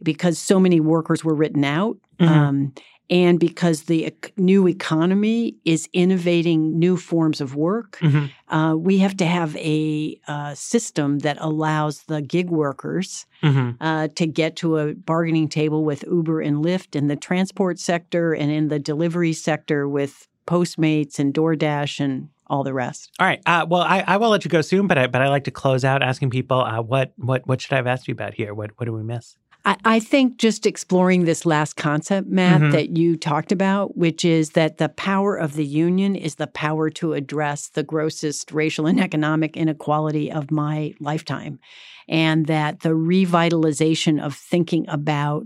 [0.02, 1.98] because so many workers were written out.
[2.20, 2.34] Mm-hmm.
[2.34, 2.74] Um,
[3.10, 8.30] and because the new economy is innovating new forms of work, Mhm.
[8.50, 13.76] uh, we have to have a uh, system that allows the gig workers Mhm.
[13.82, 18.34] uh, to get to a bargaining table with Uber and Lyft in the transport sector
[18.34, 23.12] and in the delivery sector with Postmates and DoorDash and all the rest.
[23.20, 23.42] All right.
[23.46, 25.52] Uh, well, I, I will let you go soon, but I, but I like to
[25.52, 28.54] close out asking people uh, what what what should I have asked you about here?
[28.54, 29.38] What what do we miss?
[29.66, 32.72] I, I think just exploring this last concept, Matt, Mhm.
[32.74, 36.90] that you talked about, which is that the power of the union is the power
[36.90, 41.60] to address the grossest racial and economic inequality of my lifetime.
[42.10, 45.46] And that the revitalization of thinking about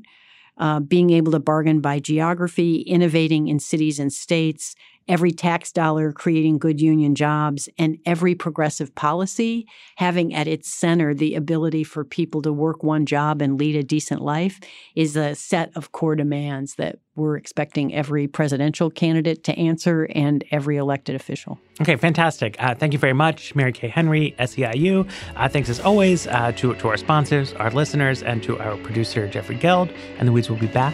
[0.57, 4.75] uh, being able to bargain by geography, innovating in cities and states,
[5.07, 11.13] every tax dollar creating good union jobs, and every progressive policy having at its center
[11.13, 14.59] the ability for people to work one job and lead a decent life
[14.95, 20.43] is a set of core demands that we're expecting every presidential candidate to answer and
[20.51, 21.59] every elected official.
[21.81, 22.55] Okay, fantastic.
[22.59, 25.09] Uh, thank you very much, Mary Kay Henry, SEIU.
[25.35, 29.27] Uh, thanks as always uh, to, to our sponsors, our listeners, and to our producer,
[29.27, 29.89] Jeffrey Geld.
[30.19, 30.93] And the Weeds will be back.